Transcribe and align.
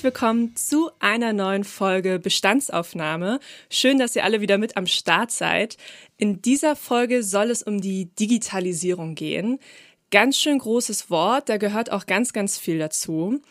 Herzlich 0.00 0.14
willkommen 0.14 0.56
zu 0.56 0.90
einer 0.98 1.34
neuen 1.34 1.62
Folge 1.62 2.18
Bestandsaufnahme. 2.18 3.38
Schön, 3.68 3.98
dass 3.98 4.16
ihr 4.16 4.24
alle 4.24 4.40
wieder 4.40 4.56
mit 4.56 4.78
am 4.78 4.86
Start 4.86 5.30
seid. 5.30 5.76
In 6.16 6.40
dieser 6.40 6.74
Folge 6.74 7.22
soll 7.22 7.50
es 7.50 7.62
um 7.62 7.82
die 7.82 8.06
Digitalisierung 8.06 9.14
gehen. 9.14 9.58
Ganz 10.10 10.38
schön 10.38 10.58
großes 10.58 11.10
Wort, 11.10 11.50
da 11.50 11.58
gehört 11.58 11.92
auch 11.92 12.06
ganz, 12.06 12.32
ganz 12.32 12.56
viel 12.56 12.78
dazu. 12.78 13.42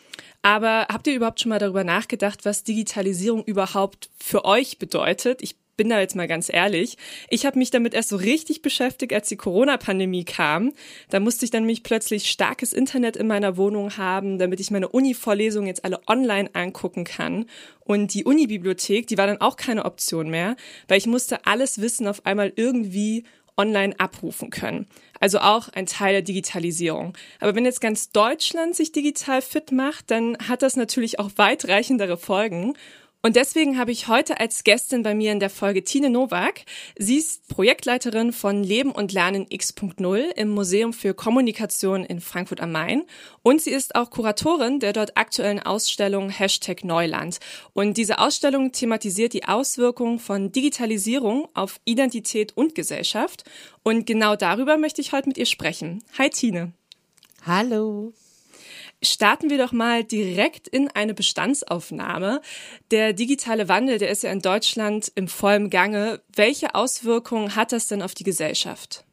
Aber 0.42 0.88
habt 0.90 1.06
ihr 1.06 1.14
überhaupt 1.14 1.38
schon 1.38 1.50
mal 1.50 1.60
darüber 1.60 1.84
nachgedacht, 1.84 2.44
was 2.44 2.64
Digitalisierung 2.64 3.44
überhaupt 3.44 4.10
für 4.18 4.44
euch 4.44 4.80
bedeutet? 4.80 5.42
Ich 5.42 5.54
bin 5.80 5.88
da 5.88 5.98
jetzt 5.98 6.14
mal 6.14 6.28
ganz 6.28 6.52
ehrlich. 6.52 6.98
Ich 7.30 7.46
habe 7.46 7.58
mich 7.58 7.70
damit 7.70 7.94
erst 7.94 8.10
so 8.10 8.16
richtig 8.16 8.60
beschäftigt, 8.60 9.14
als 9.14 9.28
die 9.28 9.38
Corona-Pandemie 9.38 10.24
kam. 10.24 10.74
Da 11.08 11.20
musste 11.20 11.46
ich 11.46 11.50
dann 11.50 11.64
mich 11.64 11.82
plötzlich 11.82 12.28
starkes 12.28 12.74
Internet 12.74 13.16
in 13.16 13.26
meiner 13.26 13.56
Wohnung 13.56 13.96
haben, 13.96 14.38
damit 14.38 14.60
ich 14.60 14.70
meine 14.70 14.90
Uni-Vorlesungen 14.90 15.68
jetzt 15.68 15.86
alle 15.86 15.98
online 16.06 16.50
angucken 16.52 17.04
kann. 17.04 17.46
Und 17.80 18.12
die 18.12 18.24
Uni-Bibliothek, 18.24 19.06
die 19.06 19.16
war 19.16 19.26
dann 19.26 19.40
auch 19.40 19.56
keine 19.56 19.86
Option 19.86 20.28
mehr, 20.28 20.54
weil 20.86 20.98
ich 20.98 21.06
musste 21.06 21.46
alles 21.46 21.80
Wissen 21.80 22.06
auf 22.06 22.26
einmal 22.26 22.52
irgendwie 22.56 23.24
online 23.56 23.98
abrufen 23.98 24.50
können. 24.50 24.86
Also 25.18 25.38
auch 25.38 25.68
ein 25.70 25.86
Teil 25.86 26.12
der 26.12 26.22
Digitalisierung. 26.22 27.16
Aber 27.40 27.54
wenn 27.54 27.64
jetzt 27.64 27.80
ganz 27.80 28.10
Deutschland 28.10 28.76
sich 28.76 28.92
digital 28.92 29.40
fit 29.42 29.72
macht, 29.72 30.10
dann 30.10 30.36
hat 30.46 30.60
das 30.62 30.76
natürlich 30.76 31.18
auch 31.18 31.30
weitreichendere 31.36 32.18
Folgen. 32.18 32.74
Und 33.22 33.36
deswegen 33.36 33.78
habe 33.78 33.92
ich 33.92 34.08
heute 34.08 34.40
als 34.40 34.64
Gästin 34.64 35.02
bei 35.02 35.14
mir 35.14 35.30
in 35.32 35.40
der 35.40 35.50
Folge 35.50 35.84
Tine 35.84 36.08
Nowak. 36.08 36.62
Sie 36.98 37.16
ist 37.16 37.46
Projektleiterin 37.48 38.32
von 38.32 38.64
Leben 38.64 38.92
und 38.92 39.12
Lernen 39.12 39.46
X.0 39.46 40.16
im 40.36 40.48
Museum 40.48 40.94
für 40.94 41.12
Kommunikation 41.12 42.04
in 42.04 42.20
Frankfurt 42.20 42.62
am 42.62 42.72
Main. 42.72 43.02
Und 43.42 43.60
sie 43.60 43.72
ist 43.72 43.94
auch 43.94 44.08
Kuratorin 44.08 44.80
der 44.80 44.94
dort 44.94 45.18
aktuellen 45.18 45.60
Ausstellung 45.60 46.30
Hashtag 46.30 46.82
Neuland. 46.82 47.40
Und 47.74 47.98
diese 47.98 48.18
Ausstellung 48.18 48.72
thematisiert 48.72 49.34
die 49.34 49.44
Auswirkungen 49.44 50.18
von 50.18 50.50
Digitalisierung 50.50 51.46
auf 51.52 51.78
Identität 51.84 52.56
und 52.56 52.74
Gesellschaft. 52.74 53.44
Und 53.82 54.06
genau 54.06 54.34
darüber 54.34 54.78
möchte 54.78 55.02
ich 55.02 55.12
heute 55.12 55.28
mit 55.28 55.36
ihr 55.36 55.46
sprechen. 55.46 56.02
Hi 56.16 56.30
Tine. 56.30 56.72
Hallo. 57.44 58.14
Starten 59.02 59.48
wir 59.48 59.56
doch 59.56 59.72
mal 59.72 60.04
direkt 60.04 60.68
in 60.68 60.88
eine 60.88 61.14
Bestandsaufnahme. 61.14 62.42
Der 62.90 63.14
digitale 63.14 63.68
Wandel, 63.68 63.98
der 63.98 64.10
ist 64.10 64.22
ja 64.22 64.30
in 64.30 64.40
Deutschland 64.40 65.10
im 65.14 65.26
vollen 65.26 65.70
Gange. 65.70 66.20
Welche 66.34 66.74
Auswirkungen 66.74 67.56
hat 67.56 67.72
das 67.72 67.86
denn 67.86 68.02
auf 68.02 68.14
die 68.14 68.24
Gesellschaft? 68.24 69.04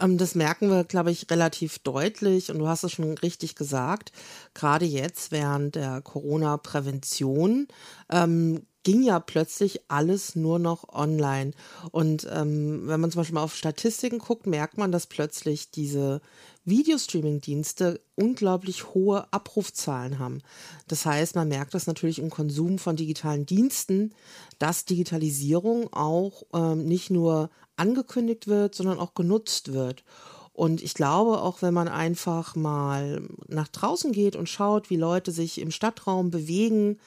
Ähm, 0.00 0.18
das 0.18 0.34
merken 0.34 0.68
wir, 0.68 0.84
glaube 0.84 1.10
ich, 1.10 1.30
relativ 1.30 1.78
deutlich 1.78 2.50
und 2.50 2.58
du 2.58 2.68
hast 2.68 2.84
es 2.84 2.92
schon 2.92 3.16
richtig 3.18 3.54
gesagt. 3.54 4.12
Gerade 4.52 4.84
jetzt 4.84 5.32
während 5.32 5.74
der 5.74 6.02
Corona-Prävention 6.02 7.68
ähm, 8.10 8.66
ging 8.82 9.02
ja 9.02 9.18
plötzlich 9.18 9.80
alles 9.88 10.36
nur 10.36 10.58
noch 10.58 10.88
online. 10.90 11.52
Und 11.90 12.28
ähm, 12.30 12.86
wenn 12.86 13.00
man 13.00 13.10
zum 13.10 13.20
Beispiel 13.20 13.34
mal 13.34 13.42
auf 13.42 13.56
Statistiken 13.56 14.18
guckt, 14.18 14.46
merkt 14.46 14.78
man, 14.78 14.92
dass 14.92 15.06
plötzlich 15.06 15.70
diese 15.70 16.20
Videostreaming-Dienste 16.64 18.00
unglaublich 18.14 18.94
hohe 18.94 19.32
Abrufzahlen 19.32 20.18
haben. 20.18 20.40
Das 20.88 21.04
heißt, 21.04 21.34
man 21.34 21.48
merkt 21.48 21.74
das 21.74 21.86
natürlich 21.86 22.18
im 22.18 22.30
Konsum 22.30 22.78
von 22.78 22.96
digitalen 22.96 23.46
Diensten, 23.46 24.14
dass 24.58 24.84
Digitalisierung 24.84 25.92
auch 25.92 26.44
ähm, 26.54 26.84
nicht 26.84 27.10
nur 27.10 27.50
angekündigt 27.76 28.46
wird, 28.46 28.74
sondern 28.74 28.98
auch 28.98 29.14
genutzt 29.14 29.72
wird. 29.72 30.04
Und 30.52 30.82
ich 30.82 30.94
glaube, 30.94 31.42
auch 31.42 31.62
wenn 31.62 31.74
man 31.74 31.88
einfach 31.88 32.54
mal 32.54 33.28
nach 33.48 33.66
draußen 33.66 34.12
geht 34.12 34.36
und 34.36 34.48
schaut, 34.48 34.88
wie 34.88 34.96
Leute 34.96 35.32
sich 35.32 35.60
im 35.60 35.72
Stadtraum 35.72 36.30
bewegen, 36.30 36.98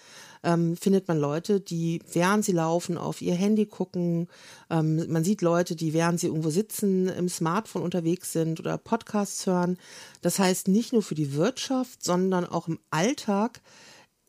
ähm, 0.44 0.76
findet 0.78 1.08
man 1.08 1.18
Leute, 1.18 1.60
die 1.60 2.02
während 2.12 2.46
sie 2.46 2.52
laufen 2.52 2.98
auf 2.98 3.22
ihr 3.22 3.36
Handy 3.36 3.66
gucken. 3.66 4.28
Ähm, 4.70 5.12
man 5.12 5.24
sieht 5.24 5.42
Leute, 5.42 5.76
die 5.76 5.94
während 5.94 6.20
sie 6.20 6.28
irgendwo 6.28 6.50
sitzen 6.50 7.08
im 7.10 7.30
Smartphone 7.30 7.82
unterwegs 7.82 8.32
sind 8.34 8.60
oder 8.60 8.78
Podcasts 8.78 9.46
hören. 9.46 9.78
Das 10.22 10.40
heißt, 10.40 10.68
nicht 10.68 10.94
nur 10.94 11.04
für 11.04 11.16
die 11.16 11.34
Wirtschaft, 11.34 12.04
sondern 12.04 12.46
auch 12.46 12.68
im 12.68 12.80
Alltag 12.90 13.62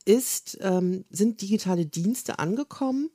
ist, 0.04 0.58
ähm, 0.62 1.04
sind 1.10 1.42
digitale 1.42 1.86
Dienste 1.86 2.38
angekommen. 2.38 3.10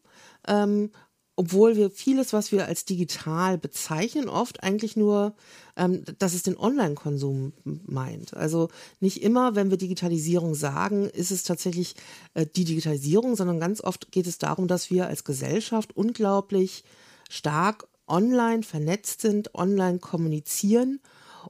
Ähm, 0.48 0.92
obwohl 1.36 1.76
wir 1.76 1.90
vieles, 1.90 2.32
was 2.32 2.52
wir 2.52 2.68
als 2.68 2.86
digital 2.86 3.58
bezeichnen, 3.58 4.30
oft 4.30 4.62
eigentlich 4.64 4.96
nur, 4.96 5.34
ähm, 5.76 6.04
dass 6.20 6.34
es 6.36 6.44
den 6.44 6.58
Online-Konsum 6.58 7.54
meint. 7.64 8.36
Also 8.36 8.70
nicht 9.00 9.24
immer, 9.24 9.56
wenn 9.56 9.72
wir 9.72 9.78
Digitalisierung 9.78 10.54
sagen, 10.54 11.10
ist 11.10 11.32
es 11.32 11.44
tatsächlich 11.44 11.96
äh, 12.36 12.46
die 12.46 12.66
Digitalisierung, 12.66 13.36
sondern 13.36 13.60
ganz 13.60 13.82
oft 13.82 14.12
geht 14.12 14.28
es 14.28 14.38
darum, 14.38 14.68
dass 14.68 14.92
wir 14.92 15.08
als 15.08 15.24
Gesellschaft 15.24 15.98
unglaublich 15.98 16.84
stark 17.30 17.88
online 18.08 18.62
vernetzt 18.62 19.22
sind, 19.22 19.56
online 19.56 19.98
kommunizieren. 20.00 21.00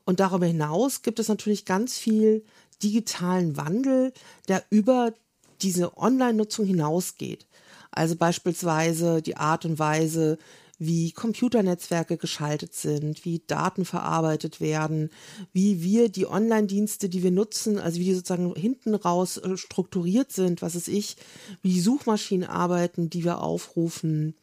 Und 0.06 0.22
darüber 0.22 0.46
hinaus 0.46 1.02
gibt 1.02 1.20
es 1.20 1.28
natürlich 1.28 1.66
ganz 1.66 1.98
viel 1.98 2.46
digitalen 2.82 3.58
Wandel, 3.58 4.14
der 4.48 4.64
über 4.70 5.14
diese 5.62 5.98
Online-Nutzung 5.98 6.66
hinausgeht. 6.66 7.46
Also 7.94 8.16
beispielsweise 8.16 9.22
die 9.22 9.38
Art 9.38 9.66
und 9.66 9.80
Weise, 9.80 10.38
wie 10.80 11.12
Computernetzwerke 11.12 12.18
geschaltet 12.18 12.74
sind, 12.74 13.26
wie 13.26 13.44
Daten 13.46 13.86
verarbeitet 13.86 14.60
werden, 14.60 15.10
wie 15.54 15.84
wir 15.84 16.10
die 16.10 16.28
Online-Dienste, 16.28 17.10
die 17.10 17.24
wir 17.24 17.32
nutzen, 17.32 17.80
also 17.80 18.00
wie 18.00 18.06
die 18.06 18.14
sozusagen 18.14 18.54
hinten 18.56 18.96
raus 18.96 19.38
äh, 19.38 19.56
strukturiert 19.56 20.32
sind, 20.32 20.62
was 20.62 20.76
ist 20.76 20.88
ich, 20.88 21.16
wie 21.62 21.74
die 21.74 21.80
Suchmaschinen 21.80 22.50
arbeiten, 22.50 23.10
die 23.10 23.24
wir 23.24 23.42
aufrufen, 23.42 24.36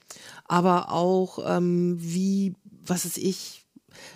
aber 0.45 0.93
auch 0.93 1.39
ähm, 1.45 1.97
wie, 2.01 2.55
was 2.87 3.05
ist 3.05 3.19
ich, 3.19 3.67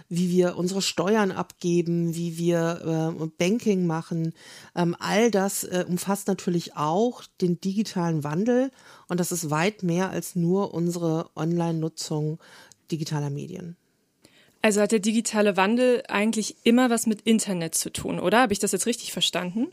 wie 0.09 0.31
wir 0.31 0.57
unsere 0.57 0.83
Steuern 0.83 1.33
abgeben, 1.33 2.15
wie 2.15 2.39
wir 2.39 3.17
äh, 3.21 3.27
Banking 3.39 3.87
machen. 3.87 4.33
Ähm, 4.75 4.97
all 4.99 5.31
das 5.31 5.65
äh, 5.65 5.85
umfasst 5.89 6.29
natürlich 6.29 6.77
auch 6.77 7.23
den 7.41 7.61
digitalen 7.61 8.25
Wandel 8.25 8.71
und 9.09 9.21
das 9.21 9.33
ist 9.33 9.51
weit 9.51 9.83
mehr 9.83 10.11
als 10.11 10.37
nur 10.37 10.75
unsere 10.75 11.31
Online-Nutzung 11.37 12.39
digitaler 12.91 13.31
Medien. 13.31 13.77
Also 14.62 14.81
hat 14.81 14.93
der 14.93 15.01
digitale 15.01 15.59
Wandel 15.59 16.03
eigentlich 16.09 16.56
immer 16.65 16.89
was 16.89 17.06
mit 17.06 17.21
Internet 17.23 17.75
zu 17.75 17.93
tun, 17.93 18.19
oder? 18.19 18.41
Habe 18.41 18.55
ich 18.55 18.59
das 18.59 18.73
jetzt 18.73 18.87
richtig 18.87 19.12
verstanden? 19.12 19.69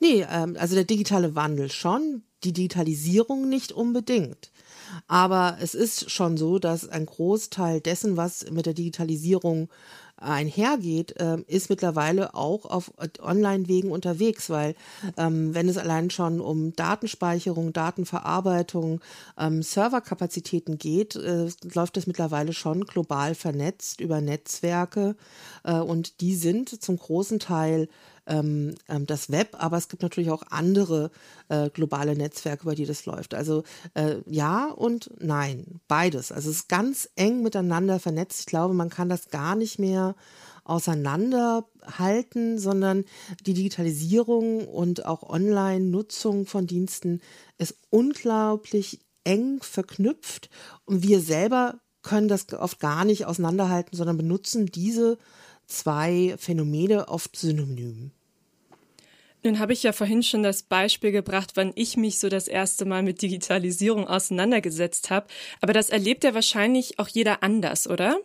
Nee, 0.00 0.26
ähm, 0.28 0.56
also 0.58 0.74
der 0.74 0.84
digitale 0.84 1.34
Wandel 1.34 1.70
schon, 1.70 2.22
die 2.44 2.52
Digitalisierung 2.52 3.48
nicht 3.48 3.72
unbedingt. 3.72 4.50
Aber 5.08 5.58
es 5.60 5.74
ist 5.74 6.10
schon 6.10 6.36
so, 6.36 6.58
dass 6.58 6.88
ein 6.88 7.06
Großteil 7.06 7.80
dessen, 7.80 8.16
was 8.16 8.50
mit 8.50 8.66
der 8.66 8.74
Digitalisierung 8.74 9.68
einhergeht, 10.18 11.20
äh, 11.20 11.38
ist 11.46 11.68
mittlerweile 11.68 12.34
auch 12.34 12.64
auf 12.64 12.92
Online-Wegen 13.20 13.90
unterwegs, 13.90 14.48
weil 14.48 14.74
ähm, 15.16 15.54
wenn 15.54 15.68
es 15.68 15.76
allein 15.76 16.10
schon 16.10 16.40
um 16.40 16.74
Datenspeicherung, 16.74 17.72
Datenverarbeitung, 17.72 19.00
ähm, 19.38 19.62
Serverkapazitäten 19.62 20.78
geht, 20.78 21.16
äh, 21.16 21.48
läuft 21.74 21.98
es 21.98 22.06
mittlerweile 22.06 22.54
schon 22.54 22.84
global 22.86 23.34
vernetzt 23.34 24.00
über 24.00 24.20
Netzwerke 24.22 25.16
äh, 25.64 25.74
und 25.74 26.20
die 26.22 26.34
sind 26.34 26.82
zum 26.82 26.96
großen 26.96 27.38
Teil 27.38 27.88
ähm, 28.26 28.74
ähm, 28.88 29.06
das 29.06 29.30
Web, 29.30 29.56
aber 29.58 29.76
es 29.76 29.88
gibt 29.88 30.02
natürlich 30.02 30.30
auch 30.30 30.42
andere 30.50 31.10
äh, 31.48 31.70
globale 31.70 32.16
Netzwerke, 32.16 32.62
über 32.62 32.74
die 32.74 32.86
das 32.86 33.06
läuft. 33.06 33.34
Also 33.34 33.62
äh, 33.94 34.16
ja 34.26 34.66
und 34.66 35.10
nein, 35.18 35.80
beides. 35.88 36.32
Also 36.32 36.50
es 36.50 36.56
ist 36.56 36.68
ganz 36.68 37.08
eng 37.16 37.42
miteinander 37.42 37.98
vernetzt. 38.00 38.40
Ich 38.40 38.46
glaube, 38.46 38.74
man 38.74 38.90
kann 38.90 39.08
das 39.08 39.30
gar 39.30 39.54
nicht 39.54 39.78
mehr 39.78 40.14
auseinanderhalten, 40.64 42.58
sondern 42.58 43.04
die 43.46 43.54
Digitalisierung 43.54 44.66
und 44.66 45.06
auch 45.06 45.22
Online-Nutzung 45.22 46.46
von 46.46 46.66
Diensten 46.66 47.20
ist 47.58 47.78
unglaublich 47.90 49.00
eng 49.24 49.60
verknüpft 49.62 50.50
und 50.84 51.02
wir 51.02 51.20
selber 51.20 51.80
können 52.02 52.28
das 52.28 52.52
oft 52.52 52.78
gar 52.78 53.04
nicht 53.04 53.26
auseinanderhalten, 53.26 53.96
sondern 53.96 54.16
benutzen 54.16 54.66
diese 54.66 55.18
zwei 55.66 56.34
Phänomene 56.38 57.08
oft 57.08 57.36
synonym. 57.36 58.12
Nun 59.42 59.58
habe 59.60 59.72
ich 59.72 59.84
ja 59.84 59.92
vorhin 59.92 60.24
schon 60.24 60.42
das 60.42 60.64
Beispiel 60.64 61.12
gebracht, 61.12 61.52
wann 61.54 61.72
ich 61.76 61.96
mich 61.96 62.18
so 62.18 62.28
das 62.28 62.48
erste 62.48 62.84
Mal 62.84 63.02
mit 63.02 63.22
Digitalisierung 63.22 64.08
auseinandergesetzt 64.08 65.10
habe. 65.10 65.28
Aber 65.60 65.72
das 65.72 65.88
erlebt 65.90 66.24
ja 66.24 66.34
wahrscheinlich 66.34 66.98
auch 66.98 67.08
jeder 67.08 67.44
anders, 67.44 67.86
oder? 67.86 68.18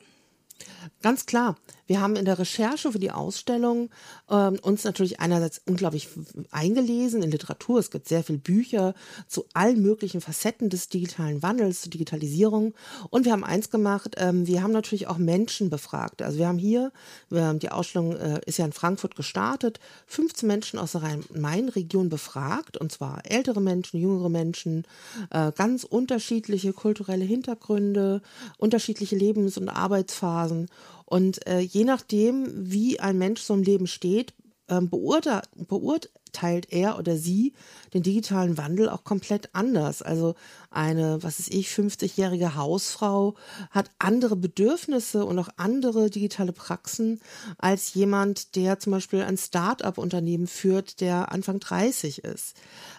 Ganz 1.02 1.26
klar. 1.28 1.58
Wir 1.92 2.00
haben 2.00 2.16
in 2.16 2.24
der 2.24 2.40
Recherche 2.40 2.90
für 2.94 3.00
die 3.00 3.12
Ausstellung 3.12 3.90
ähm, 4.30 4.58
uns 4.62 4.86
natürlich 4.86 5.20
einerseits 5.20 5.62
unglaublich 5.66 6.08
eingelesen 6.50 7.22
in 7.22 7.32
Literatur. 7.32 7.80
Es 7.80 7.92
gibt 7.92 8.08
sehr 8.08 8.24
viele 8.24 8.38
Bücher 8.38 8.94
zu 9.28 9.44
allen 9.54 9.82
möglichen 9.82 10.22
Facetten 10.22 10.70
des 10.70 10.88
digitalen 10.88 11.44
Wandels, 11.44 11.82
zur 11.82 11.92
Digitalisierung. 11.92 12.76
Und 13.10 13.26
wir 13.26 13.34
haben 13.34 13.44
eins 13.44 13.72
gemacht, 13.72 14.16
ähm, 14.20 14.48
wir 14.48 14.64
haben 14.64 14.72
natürlich 14.72 15.08
auch 15.08 15.18
Menschen 15.18 15.70
befragt. 15.70 16.22
Also 16.22 16.38
wir 16.38 16.48
haben 16.48 16.60
hier, 16.60 16.94
wir 17.30 17.44
haben, 17.44 17.60
die 17.60 17.72
Ausstellung 17.72 18.16
äh, 18.16 18.40
ist 18.46 18.58
ja 18.58 18.64
in 18.64 18.72
Frankfurt 18.72 19.18
gestartet, 19.18 19.82
15 20.08 20.48
Menschen 20.48 20.80
aus 20.80 20.94
der 20.94 21.04
Rhein-Main-Region 21.04 22.08
befragt, 22.08 22.78
und 22.78 22.94
zwar 22.94 23.20
ältere 23.26 23.60
Menschen, 23.60 24.00
jüngere 24.00 24.30
Menschen, 24.30 24.88
äh, 25.30 25.52
ganz 25.52 25.84
unterschiedliche 25.84 26.72
kulturelle 26.72 27.26
Hintergründe, 27.26 28.22
unterschiedliche 28.58 29.18
Lebens- 29.18 29.58
und 29.58 29.68
Arbeitsphasen. 29.68 30.70
Und 31.12 31.46
äh, 31.46 31.60
je 31.60 31.84
nachdem, 31.84 32.48
wie 32.72 33.02
ein 33.02 33.18
Mensch 33.18 33.42
so 33.42 33.54
im 33.54 33.64
Leben 33.64 33.86
steht, 33.86 34.34
ähm, 34.70 34.90
beurteilt, 34.90 36.72
er 36.72 36.98
oder 36.98 37.18
sie 37.18 37.52
den 37.94 38.02
digitalen 38.02 38.58
Wandel 38.58 38.88
auch 38.88 39.04
komplett 39.04 39.50
anders. 39.52 40.02
Also 40.02 40.36
eine, 40.70 41.22
was 41.22 41.40
ist 41.40 41.54
ich, 41.54 41.68
50-jährige 41.68 42.56
Hausfrau 42.56 43.36
hat 43.72 43.92
andere 44.00 44.38
Bedürfnisse 44.38 45.26
und 45.26 45.38
auch 45.38 45.50
andere 45.58 46.10
digitale 46.10 46.54
Praxen 46.54 47.20
als 47.58 47.94
jemand, 47.94 48.56
der 48.56 48.80
zum 48.80 48.94
Beispiel 48.94 49.24
ein 49.24 49.38
Start-up-Unternehmen 49.38 50.48
führt, 50.48 51.02
der 51.02 51.34
Anfang 51.34 51.60
30 51.60 52.24
ist. 52.24 52.56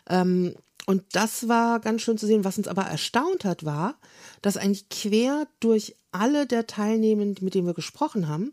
Ähm, 0.06 0.54
und 0.84 1.02
das 1.12 1.48
war 1.48 1.80
ganz 1.80 2.02
schön 2.02 2.18
zu 2.18 2.26
sehen. 2.26 2.44
Was 2.44 2.58
uns 2.58 2.68
aber 2.68 2.82
erstaunt 2.82 3.46
hat, 3.46 3.64
war, 3.64 3.94
dass 4.42 4.58
eigentlich 4.58 4.90
quer 4.90 5.46
durch 5.60 5.96
alle 6.12 6.46
der 6.46 6.66
Teilnehmenden, 6.66 7.44
mit 7.44 7.54
denen 7.54 7.66
wir 7.66 7.74
gesprochen 7.74 8.28
haben, 8.28 8.52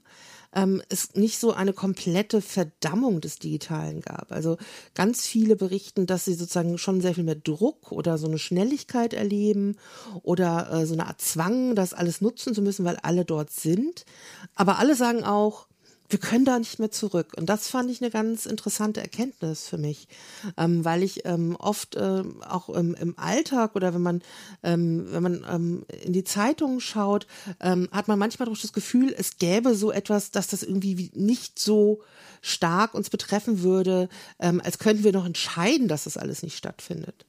ähm, 0.53 0.81
es 0.89 1.15
nicht 1.15 1.39
so 1.39 1.53
eine 1.53 1.73
komplette 1.73 2.41
Verdammung 2.41 3.21
des 3.21 3.37
Digitalen 3.37 4.01
gab. 4.01 4.31
Also 4.31 4.57
ganz 4.95 5.27
viele 5.27 5.55
berichten, 5.55 6.07
dass 6.07 6.25
sie 6.25 6.33
sozusagen 6.33 6.77
schon 6.77 7.01
sehr 7.01 7.13
viel 7.13 7.23
mehr 7.23 7.35
Druck 7.35 7.91
oder 7.91 8.17
so 8.17 8.27
eine 8.27 8.39
Schnelligkeit 8.39 9.13
erleben 9.13 9.75
oder 10.23 10.71
äh, 10.71 10.85
so 10.85 10.93
eine 10.93 11.07
Art 11.07 11.21
Zwang, 11.21 11.75
das 11.75 11.93
alles 11.93 12.21
nutzen 12.21 12.55
zu 12.55 12.61
müssen, 12.61 12.85
weil 12.85 12.97
alle 12.97 13.25
dort 13.25 13.51
sind. 13.51 14.05
Aber 14.55 14.79
alle 14.79 14.95
sagen 14.95 15.23
auch, 15.23 15.67
wir 16.09 16.19
können 16.19 16.45
da 16.45 16.57
nicht 16.57 16.79
mehr 16.79 16.91
zurück. 16.91 17.33
Und 17.37 17.47
das 17.47 17.69
fand 17.69 17.89
ich 17.91 18.01
eine 18.01 18.09
ganz 18.09 18.45
interessante 18.45 18.99
Erkenntnis 18.99 19.67
für 19.67 19.77
mich, 19.77 20.07
ähm, 20.57 20.83
weil 20.83 21.03
ich 21.03 21.25
ähm, 21.25 21.55
oft 21.55 21.95
äh, 21.95 22.23
auch 22.47 22.69
im, 22.69 22.95
im, 22.95 23.17
Alltag 23.17 23.75
oder 23.75 23.93
wenn 23.93 24.01
man, 24.01 24.21
ähm, 24.63 25.07
wenn 25.11 25.23
man 25.23 25.45
ähm, 25.49 25.85
in 26.03 26.13
die 26.13 26.23
Zeitungen 26.23 26.79
schaut, 26.79 27.27
ähm, 27.59 27.87
hat 27.91 28.07
man 28.07 28.17
manchmal 28.17 28.47
doch 28.47 28.59
das 28.59 28.73
Gefühl, 28.73 29.13
es 29.15 29.37
gäbe 29.37 29.75
so 29.75 29.91
etwas, 29.91 30.31
dass 30.31 30.47
das 30.47 30.63
irgendwie 30.63 31.11
nicht 31.13 31.59
so 31.59 32.01
stark 32.41 32.93
uns 32.93 33.09
betreffen 33.09 33.61
würde, 33.61 34.09
ähm, 34.39 34.61
als 34.63 34.79
könnten 34.79 35.03
wir 35.03 35.13
noch 35.13 35.25
entscheiden, 35.25 35.87
dass 35.87 36.05
das 36.05 36.17
alles 36.17 36.41
nicht 36.41 36.57
stattfindet. 36.57 37.25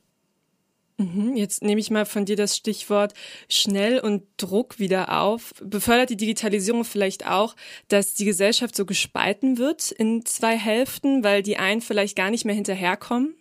Mhm, 1.01 1.35
jetzt 1.35 1.63
nehme 1.65 1.81
ich 1.81 1.91
mal 1.91 2.05
von 2.05 2.27
dir 2.27 2.37
das 2.37 2.55
Stichwort 2.55 3.15
schnell 3.49 4.01
und 4.01 4.23
Druck 4.37 4.79
wieder 4.79 5.19
auf. 5.23 5.55
Befördert 5.63 6.11
die 6.11 6.17
Digitalisierung 6.17 6.85
vielleicht 6.85 7.27
auch, 7.27 7.57
dass 7.89 8.13
die 8.13 8.27
Gesellschaft 8.27 8.77
so 8.77 8.85
gespalten 8.85 9.57
wird 9.57 9.93
in 9.93 10.27
zwei 10.27 10.59
Hälften, 10.59 11.25
weil 11.25 11.43
die 11.43 11.57
einen 11.57 11.81
vielleicht 11.81 12.17
gar 12.17 12.31
nicht 12.31 12.45
mehr 12.45 12.55
hinterherkommen? 12.55 13.35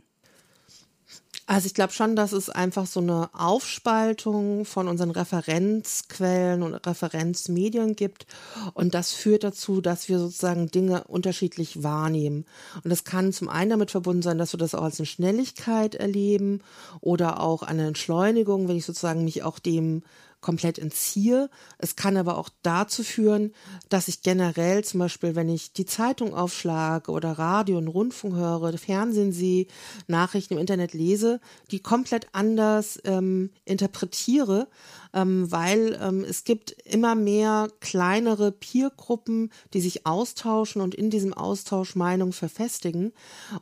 Also 1.49 1.65
ich 1.65 1.73
glaube 1.73 1.93
schon, 1.93 2.15
dass 2.15 2.31
es 2.31 2.51
einfach 2.51 2.85
so 2.85 2.99
eine 2.99 3.31
Aufspaltung 3.33 4.65
von 4.65 4.87
unseren 4.87 5.09
Referenzquellen 5.09 6.61
und 6.61 6.75
Referenzmedien 6.75 7.95
gibt. 7.95 8.27
Und 8.75 8.93
das 8.93 9.13
führt 9.13 9.43
dazu, 9.43 9.81
dass 9.81 10.09
wir 10.09 10.19
sozusagen 10.19 10.69
Dinge 10.69 11.05
unterschiedlich 11.05 11.81
wahrnehmen. 11.81 12.45
Und 12.83 12.91
das 12.91 13.03
kann 13.03 13.33
zum 13.33 13.49
einen 13.49 13.71
damit 13.71 13.89
verbunden 13.89 14.21
sein, 14.21 14.37
dass 14.37 14.53
wir 14.53 14.59
das 14.59 14.75
auch 14.75 14.83
als 14.83 14.99
eine 14.99 15.07
Schnelligkeit 15.07 15.95
erleben 15.95 16.61
oder 17.01 17.41
auch 17.41 17.63
eine 17.63 17.87
Entschleunigung, 17.87 18.67
wenn 18.67 18.77
ich 18.77 18.85
sozusagen 18.85 19.23
mich 19.23 19.41
auch 19.41 19.57
dem 19.57 20.03
komplett 20.41 20.79
entziehe. 20.79 21.49
Es 21.77 21.95
kann 21.95 22.17
aber 22.17 22.37
auch 22.37 22.49
dazu 22.61 23.03
führen, 23.03 23.53
dass 23.89 24.07
ich 24.07 24.21
generell 24.21 24.83
zum 24.83 24.99
Beispiel, 24.99 25.35
wenn 25.35 25.49
ich 25.49 25.73
die 25.73 25.85
Zeitung 25.85 26.33
aufschlage 26.33 27.11
oder 27.11 27.33
Radio 27.33 27.77
und 27.77 27.87
Rundfunk 27.87 28.35
höre, 28.35 28.77
Fernsehen 28.77 29.31
sehe, 29.31 29.67
Nachrichten 30.07 30.53
im 30.53 30.59
Internet 30.59 30.93
lese, 30.93 31.39
die 31.71 31.81
komplett 31.81 32.27
anders 32.31 32.99
ähm, 33.03 33.51
interpretiere, 33.65 34.67
ähm, 35.13 35.51
weil 35.51 35.99
ähm, 36.01 36.23
es 36.23 36.43
gibt 36.43 36.71
immer 36.85 37.15
mehr 37.15 37.69
kleinere 37.79 38.51
Peergruppen, 38.51 39.51
die 39.73 39.81
sich 39.81 40.05
austauschen 40.05 40.81
und 40.81 40.95
in 40.95 41.09
diesem 41.09 41.33
Austausch 41.33 41.95
Meinungen 41.95 42.33
verfestigen. 42.33 43.11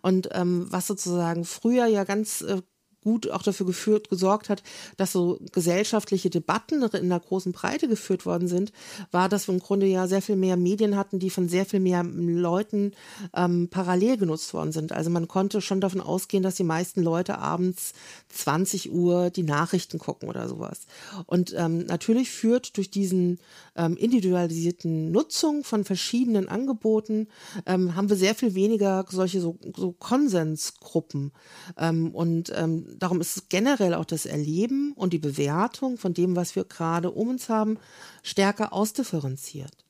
Und 0.01 0.29
ähm, 0.33 0.67
was 0.69 0.87
sozusagen 0.87 1.45
früher 1.45 1.85
ja 1.87 2.03
ganz 2.03 2.41
äh, 2.41 2.61
gut 3.07 3.31
auch 3.31 3.41
dafür 3.41 3.65
geführt, 3.65 4.09
gesorgt 4.09 4.49
hat, 4.49 4.63
dass 4.97 5.13
so 5.13 5.39
gesellschaftliche 5.53 6.29
Debatten 6.29 6.83
in 6.83 7.07
der 7.07 7.21
großen 7.21 7.53
Breite 7.53 7.87
geführt 7.87 8.25
worden 8.25 8.49
sind, 8.49 8.73
war, 9.11 9.29
dass 9.29 9.47
wir 9.47 9.53
im 9.53 9.61
Grunde 9.61 9.85
ja 9.85 10.07
sehr 10.07 10.21
viel 10.21 10.35
mehr 10.35 10.57
Medien 10.57 10.97
hatten, 10.97 11.17
die 11.17 11.29
von 11.29 11.47
sehr 11.47 11.65
viel 11.65 11.79
mehr 11.79 12.03
Leuten 12.03 12.91
ähm, 13.33 13.69
parallel 13.69 14.17
genutzt 14.17 14.53
worden 14.53 14.73
sind. 14.73 14.91
Also 14.91 15.09
man 15.09 15.29
konnte 15.29 15.61
schon 15.61 15.79
davon 15.79 16.01
ausgehen, 16.01 16.43
dass 16.43 16.55
die 16.55 16.65
meisten 16.65 17.01
Leute 17.01 17.37
abends 17.37 17.93
20 18.27 18.91
Uhr 18.91 19.29
die 19.29 19.43
Nachrichten 19.43 19.99
gucken 19.99 20.27
oder 20.27 20.49
sowas. 20.49 20.81
Und 21.27 21.53
ähm, 21.57 21.85
natürlich 21.85 22.29
führt 22.29 22.75
durch 22.75 22.91
diesen 22.91 23.39
ähm, 23.77 23.95
individualisierten 23.95 25.13
Nutzung 25.13 25.63
von 25.63 25.85
verschiedenen 25.85 26.49
Angeboten 26.49 27.29
ähm, 27.65 27.95
haben 27.95 28.09
wir 28.09 28.17
sehr 28.17 28.35
viel 28.35 28.53
weniger 28.53 29.05
solche 29.09 29.39
so, 29.39 29.57
so 29.73 29.93
Konsensgruppen. 29.93 31.31
Ähm, 31.77 32.11
und 32.13 32.51
ähm, 32.55 32.96
darum 32.99 33.21
ist 33.21 33.49
generell 33.49 33.93
auch 33.93 34.05
das 34.05 34.25
Erleben 34.25 34.93
und 34.93 35.13
die 35.13 35.19
Bewertung 35.19 35.97
von 35.97 36.13
dem, 36.13 36.35
was 36.35 36.55
wir 36.55 36.65
gerade 36.65 37.11
um 37.11 37.29
uns 37.29 37.49
haben, 37.49 37.77
stärker 38.23 38.73
ausdifferenziert. 38.73 39.85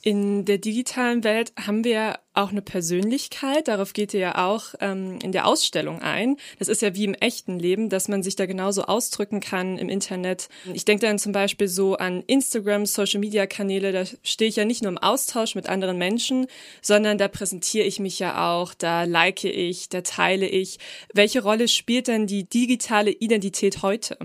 In 0.00 0.44
der 0.44 0.58
digitalen 0.58 1.24
Welt 1.24 1.52
haben 1.58 1.82
wir 1.82 2.20
auch 2.32 2.50
eine 2.50 2.62
Persönlichkeit. 2.62 3.66
Darauf 3.66 3.92
geht 3.92 4.14
ihr 4.14 4.20
ja 4.20 4.46
auch 4.46 4.74
ähm, 4.80 5.18
in 5.24 5.32
der 5.32 5.44
Ausstellung 5.44 6.00
ein. 6.00 6.36
Das 6.60 6.68
ist 6.68 6.82
ja 6.82 6.94
wie 6.94 7.04
im 7.04 7.14
echten 7.14 7.58
Leben, 7.58 7.88
dass 7.88 8.06
man 8.06 8.22
sich 8.22 8.36
da 8.36 8.46
genauso 8.46 8.84
ausdrücken 8.84 9.40
kann 9.40 9.76
im 9.76 9.88
Internet. 9.88 10.48
Ich 10.72 10.84
denke 10.84 11.04
dann 11.04 11.18
zum 11.18 11.32
Beispiel 11.32 11.66
so 11.66 11.96
an 11.96 12.22
Instagram, 12.28 12.86
Social-Media-Kanäle. 12.86 13.90
Da 13.90 14.04
stehe 14.22 14.48
ich 14.48 14.54
ja 14.54 14.64
nicht 14.64 14.82
nur 14.82 14.92
im 14.92 14.98
Austausch 14.98 15.56
mit 15.56 15.68
anderen 15.68 15.98
Menschen, 15.98 16.46
sondern 16.80 17.18
da 17.18 17.26
präsentiere 17.26 17.84
ich 17.84 17.98
mich 17.98 18.20
ja 18.20 18.52
auch, 18.52 18.74
da 18.74 19.02
like 19.02 19.42
ich, 19.42 19.88
da 19.88 20.02
teile 20.02 20.46
ich. 20.46 20.78
Welche 21.12 21.42
Rolle 21.42 21.66
spielt 21.66 22.06
denn 22.06 22.28
die 22.28 22.48
digitale 22.48 23.10
Identität 23.10 23.82
heute? 23.82 24.16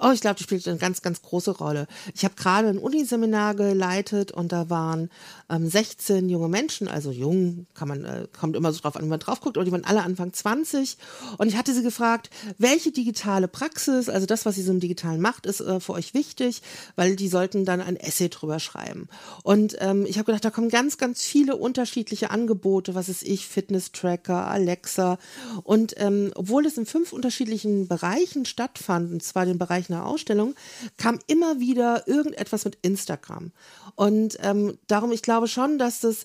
Oh, 0.00 0.12
ich 0.12 0.20
glaube, 0.20 0.36
die 0.36 0.44
spielt 0.44 0.66
eine 0.68 0.78
ganz, 0.78 1.02
ganz 1.02 1.22
große 1.22 1.50
Rolle. 1.50 1.88
Ich 2.14 2.24
habe 2.24 2.36
gerade 2.36 2.68
ein 2.68 2.78
Uniseminar 2.78 3.56
geleitet 3.56 4.30
und 4.30 4.52
da 4.52 4.70
waren 4.70 5.10
ähm, 5.50 5.68
16 5.68 6.28
junge 6.28 6.46
Menschen, 6.48 6.86
also 6.86 7.10
jung, 7.10 7.66
kann 7.74 7.88
man, 7.88 8.04
äh, 8.04 8.28
kommt 8.38 8.54
immer 8.54 8.72
so 8.72 8.78
drauf 8.78 8.94
an, 8.94 9.02
wie 9.04 9.08
man 9.08 9.18
drauf 9.18 9.40
guckt, 9.40 9.56
aber 9.56 9.64
die 9.64 9.72
waren 9.72 9.84
alle 9.84 10.04
Anfang 10.04 10.32
20. 10.32 10.98
Und 11.38 11.48
ich 11.48 11.56
hatte 11.56 11.74
sie 11.74 11.82
gefragt, 11.82 12.30
welche 12.58 12.92
digitale 12.92 13.48
Praxis, 13.48 14.08
also 14.08 14.24
das, 14.24 14.46
was 14.46 14.54
sie 14.54 14.62
so 14.62 14.70
im 14.70 14.78
Digitalen 14.78 15.20
macht, 15.20 15.46
ist 15.46 15.60
äh, 15.60 15.80
für 15.80 15.94
euch 15.94 16.14
wichtig, 16.14 16.62
weil 16.94 17.16
die 17.16 17.28
sollten 17.28 17.64
dann 17.64 17.80
ein 17.80 17.96
Essay 17.96 18.28
drüber 18.28 18.60
schreiben. 18.60 19.08
Und 19.42 19.78
ähm, 19.80 20.06
ich 20.06 20.18
habe 20.18 20.26
gedacht, 20.26 20.44
da 20.44 20.50
kommen 20.50 20.68
ganz, 20.68 20.98
ganz 20.98 21.22
viele 21.22 21.56
unterschiedliche 21.56 22.30
Angebote, 22.30 22.94
was 22.94 23.08
ist 23.08 23.24
ich, 23.24 23.48
Fitness-Tracker, 23.48 24.46
Alexa. 24.46 25.18
Und 25.64 25.94
ähm, 25.96 26.30
obwohl 26.36 26.66
es 26.66 26.78
in 26.78 26.86
fünf 26.86 27.12
unterschiedlichen 27.12 27.88
Bereichen 27.88 28.44
stattfand, 28.44 29.12
und 29.12 29.24
zwar 29.24 29.44
den 29.44 29.58
Bereich 29.58 29.87
einer 29.90 30.06
Ausstellung, 30.06 30.54
kam 30.96 31.18
immer 31.26 31.60
wieder 31.60 32.06
irgendetwas 32.06 32.64
mit 32.64 32.78
Instagram. 32.82 33.52
Und 33.94 34.38
ähm, 34.42 34.78
darum, 34.86 35.12
ich 35.12 35.22
glaube 35.22 35.48
schon, 35.48 35.78
dass 35.78 36.00
das 36.00 36.24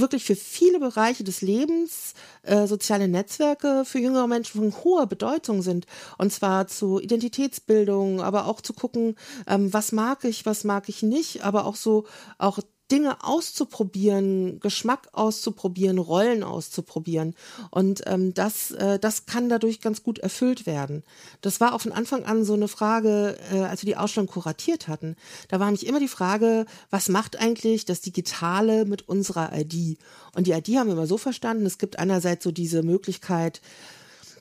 wirklich 0.00 0.24
für 0.24 0.36
viele 0.36 0.78
Bereiche 0.78 1.24
des 1.24 1.40
Lebens 1.40 2.12
äh, 2.42 2.66
soziale 2.66 3.08
Netzwerke 3.08 3.84
für 3.84 3.98
jüngere 3.98 4.26
Menschen 4.26 4.60
von 4.60 4.84
hoher 4.84 5.06
Bedeutung 5.06 5.62
sind. 5.62 5.86
Und 6.18 6.32
zwar 6.32 6.68
zu 6.68 7.00
Identitätsbildung, 7.00 8.20
aber 8.20 8.46
auch 8.46 8.60
zu 8.60 8.74
gucken, 8.74 9.16
ähm, 9.46 9.72
was 9.72 9.92
mag 9.92 10.24
ich, 10.24 10.46
was 10.46 10.64
mag 10.64 10.88
ich 10.88 11.02
nicht, 11.02 11.42
aber 11.42 11.64
auch 11.64 11.76
so, 11.76 12.04
auch 12.38 12.58
Dinge 12.90 13.24
auszuprobieren, 13.24 14.60
Geschmack 14.60 15.08
auszuprobieren, 15.12 15.98
Rollen 15.98 16.44
auszuprobieren. 16.44 17.34
Und 17.70 18.02
ähm, 18.06 18.32
das, 18.32 18.70
äh, 18.70 18.98
das 18.98 19.26
kann 19.26 19.48
dadurch 19.48 19.80
ganz 19.80 20.02
gut 20.02 20.18
erfüllt 20.18 20.66
werden. 20.66 21.02
Das 21.40 21.60
war 21.60 21.74
auch 21.74 21.80
von 21.80 21.92
Anfang 21.92 22.24
an 22.24 22.44
so 22.44 22.54
eine 22.54 22.68
Frage, 22.68 23.36
äh, 23.52 23.60
als 23.60 23.82
wir 23.82 23.92
die 23.92 23.96
Ausstellung 23.96 24.28
kuratiert 24.28 24.86
hatten. 24.86 25.16
Da 25.48 25.58
war 25.58 25.66
nämlich 25.66 25.86
immer 25.86 26.00
die 26.00 26.08
Frage, 26.08 26.66
was 26.90 27.08
macht 27.08 27.40
eigentlich 27.40 27.84
das 27.86 28.02
Digitale 28.02 28.84
mit 28.84 29.08
unserer 29.08 29.50
ID? 29.52 29.98
Und 30.34 30.46
die 30.46 30.52
ID 30.52 30.76
haben 30.76 30.86
wir 30.86 30.94
immer 30.94 31.06
so 31.08 31.18
verstanden, 31.18 31.66
es 31.66 31.78
gibt 31.78 31.98
einerseits 31.98 32.44
so 32.44 32.52
diese 32.52 32.82
Möglichkeit, 32.82 33.60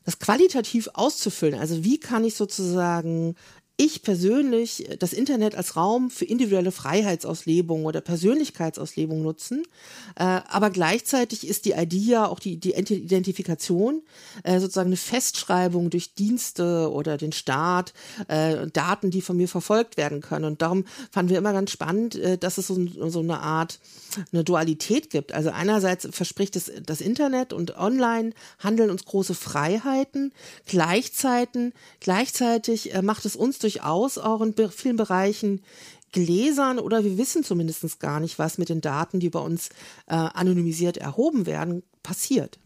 das 0.06 0.20
qualitativ 0.20 0.88
auszufüllen. 0.94 1.60
Also 1.60 1.84
wie 1.84 2.00
kann 2.00 2.24
ich 2.24 2.36
sozusagen 2.36 3.36
ich 3.78 4.04
persönlich 4.04 4.88
das 5.00 5.12
Internet 5.12 5.56
als 5.56 5.76
Raum 5.76 6.10
für 6.10 6.24
individuelle 6.24 6.72
Freiheitsauslebung 6.72 7.84
oder 7.84 8.00
Persönlichkeitsauslebung 8.00 9.22
nutzen. 9.22 9.64
Äh, 10.16 10.24
aber 10.48 10.70
gleichzeitig 10.70 11.46
ist 11.46 11.66
die 11.66 11.72
ID 11.72 11.94
ja 11.94 12.28
auch 12.28 12.40
die, 12.40 12.58
die 12.58 12.74
Identifikation, 12.74 14.02
äh, 14.44 14.62
sozusagen 14.62 14.88
eine 14.88 14.98
Festschreibung 14.98 15.90
durch 15.90 16.14
Dienste 16.14 16.90
oder 16.90 17.18
den 17.18 17.34
Staat, 17.34 17.94
äh, 18.30 18.68
Daten, 18.68 19.12
die 19.12 19.22
von 19.22 19.36
mir 19.36 19.50
verfolgt 19.50 19.98
werden 19.98 20.22
können. 20.22 20.46
Und 20.46 20.62
darum 20.62 20.86
fanden 21.12 21.32
wir 21.32 21.38
immer 21.38 21.54
ganz 21.54 21.72
spannend, 21.72 22.18
dass 22.40 22.58
es 22.58 22.68
so, 22.68 22.88
so 23.10 23.20
eine 23.20 23.40
Art, 23.40 23.80
eine 24.32 24.46
Dualität 24.46 25.10
gibt. 25.10 25.34
Also 25.34 25.50
einerseits 25.50 26.08
verspricht 26.12 26.56
es 26.56 26.72
das 26.86 27.02
Internet 27.02 27.52
und 27.52 27.78
online 27.78 28.32
handeln 28.60 28.90
uns 28.90 29.04
große 29.04 29.36
Freiheiten, 29.36 30.32
gleichzeitig, 30.66 31.74
gleichzeitig 32.00 32.94
macht 33.02 33.26
es 33.26 33.36
uns 33.36 33.60
durchaus 33.66 34.18
auch 34.18 34.42
in 34.42 34.54
vielen 34.70 34.96
Bereichen 34.96 35.62
gläsern 36.12 36.80
oder 36.80 37.04
wir 37.04 37.18
wissen 37.18 37.44
zumindest 37.44 38.00
gar 38.00 38.20
nicht, 38.20 38.40
was 38.40 38.58
mit 38.58 38.70
den 38.70 38.80
Daten, 38.80 39.20
die 39.20 39.30
bei 39.30 39.40
uns 39.40 39.70
äh, 40.08 40.16
anonymisiert 40.16 40.98
erhoben 40.98 41.46
werden, 41.46 41.84
passiert. 42.04 42.58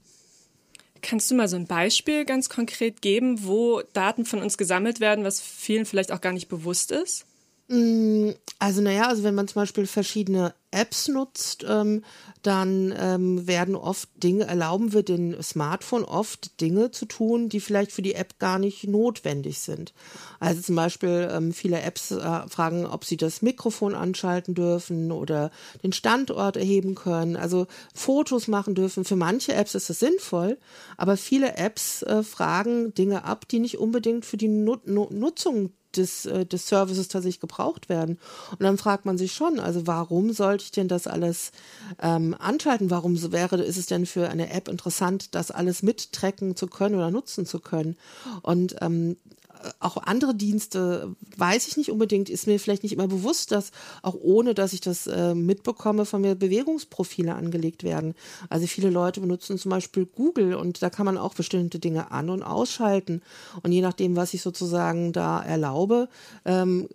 Kannst 1.01 1.31
du 1.31 1.35
mal 1.35 1.47
so 1.47 1.55
ein 1.55 1.65
Beispiel 1.65 2.25
ganz 2.25 2.49
konkret 2.49 3.01
geben, 3.01 3.45
wo 3.45 3.81
Daten 3.93 4.25
von 4.25 4.41
uns 4.41 4.57
gesammelt 4.57 4.99
werden, 4.99 5.23
was 5.23 5.39
vielen 5.41 5.85
vielleicht 5.85 6.11
auch 6.11 6.21
gar 6.21 6.33
nicht 6.33 6.49
bewusst 6.49 6.91
ist? 6.91 7.25
Mm, 7.69 8.31
also 8.57 8.81
naja, 8.81 9.07
also 9.07 9.23
wenn 9.23 9.35
man 9.35 9.47
zum 9.47 9.61
Beispiel 9.61 9.85
verschiedene 9.85 10.55
Apps 10.71 11.07
nutzt, 11.07 11.63
ähm, 11.67 12.03
dann 12.41 12.93
ähm, 12.97 13.45
werden 13.47 13.75
oft 13.75 14.09
Dinge, 14.23 14.45
erlauben 14.45 14.91
wir 14.91 15.03
den 15.03 15.41
Smartphone 15.43 16.03
oft 16.03 16.59
Dinge 16.61 16.89
zu 16.89 17.05
tun, 17.05 17.47
die 17.47 17.59
vielleicht 17.59 17.91
für 17.91 18.01
die 18.01 18.15
App 18.15 18.39
gar 18.39 18.57
nicht 18.57 18.87
notwendig 18.87 19.59
sind. 19.59 19.93
Also 20.39 20.61
zum 20.61 20.75
Beispiel 20.75 21.29
ähm, 21.31 21.53
viele 21.53 21.81
Apps 21.81 22.09
äh, 22.09 22.47
fragen, 22.47 22.87
ob 22.87 23.05
sie 23.05 23.17
das 23.17 23.43
Mikrofon 23.43 23.93
anschalten 23.93 24.55
dürfen 24.55 25.11
oder 25.11 25.51
den 25.83 25.93
Standort 25.93 26.57
erheben 26.57 26.95
können, 26.95 27.35
also 27.35 27.67
Fotos 27.93 28.47
machen 28.47 28.73
dürfen. 28.73 29.05
Für 29.05 29.15
manche 29.15 29.53
Apps 29.53 29.75
ist 29.75 29.91
das 29.91 29.99
sinnvoll, 29.99 30.57
aber 30.97 31.17
viele 31.17 31.55
Apps 31.57 32.01
äh, 32.01 32.23
fragen 32.23 32.95
Dinge 32.95 33.25
ab, 33.25 33.47
die 33.47 33.59
nicht 33.59 33.77
unbedingt 33.77 34.25
für 34.25 34.37
die 34.37 34.47
Nut 34.47 34.87
Nutzung 34.87 35.71
des, 35.95 36.25
äh, 36.25 36.45
des 36.45 36.67
Services 36.67 37.07
tatsächlich 37.07 37.39
gebraucht 37.39 37.89
werden. 37.89 38.19
Und 38.51 38.61
dann 38.61 38.77
fragt 38.77 39.05
man 39.05 39.17
sich 39.17 39.33
schon, 39.33 39.59
also 39.59 39.87
warum 39.87 40.33
sollte 40.33 40.63
ich 40.63 40.71
denn 40.71 40.87
das 40.87 41.07
alles 41.07 41.51
ähm, 42.01 42.35
anschalten? 42.37 42.89
Warum 42.89 43.19
wäre, 43.31 43.61
ist 43.61 43.77
es 43.77 43.87
denn 43.87 44.05
für 44.05 44.29
eine 44.29 44.51
App 44.51 44.67
interessant, 44.67 45.35
das 45.35 45.51
alles 45.51 45.83
mittracken 45.83 46.55
zu 46.55 46.67
können 46.67 46.95
oder 46.95 47.11
nutzen 47.11 47.45
zu 47.45 47.59
können? 47.59 47.97
Und 48.41 48.75
ähm, 48.81 49.17
auch 49.79 49.97
andere 49.97 50.35
Dienste, 50.35 51.15
weiß 51.37 51.67
ich 51.67 51.77
nicht 51.77 51.91
unbedingt, 51.91 52.29
ist 52.29 52.47
mir 52.47 52.59
vielleicht 52.59 52.83
nicht 52.83 52.93
immer 52.93 53.07
bewusst, 53.07 53.51
dass 53.51 53.71
auch 54.01 54.15
ohne, 54.19 54.53
dass 54.53 54.73
ich 54.73 54.81
das 54.81 55.07
äh, 55.07 55.35
mitbekomme, 55.35 56.05
von 56.05 56.21
mir 56.21 56.35
Bewegungsprofile 56.35 57.35
angelegt 57.35 57.83
werden. 57.83 58.15
Also 58.49 58.67
viele 58.67 58.89
Leute 58.89 59.21
benutzen 59.21 59.57
zum 59.57 59.69
Beispiel 59.71 60.05
Google 60.05 60.55
und 60.55 60.81
da 60.81 60.89
kann 60.89 61.05
man 61.05 61.17
auch 61.17 61.33
bestimmte 61.33 61.79
Dinge 61.79 62.11
an- 62.11 62.29
und 62.29 62.43
ausschalten. 62.43 63.21
Und 63.63 63.71
je 63.71 63.81
nachdem, 63.81 64.15
was 64.15 64.33
ich 64.33 64.41
sozusagen 64.41 65.13
da 65.13 65.41
erlaube, 65.41 66.09
ähm, 66.45 66.87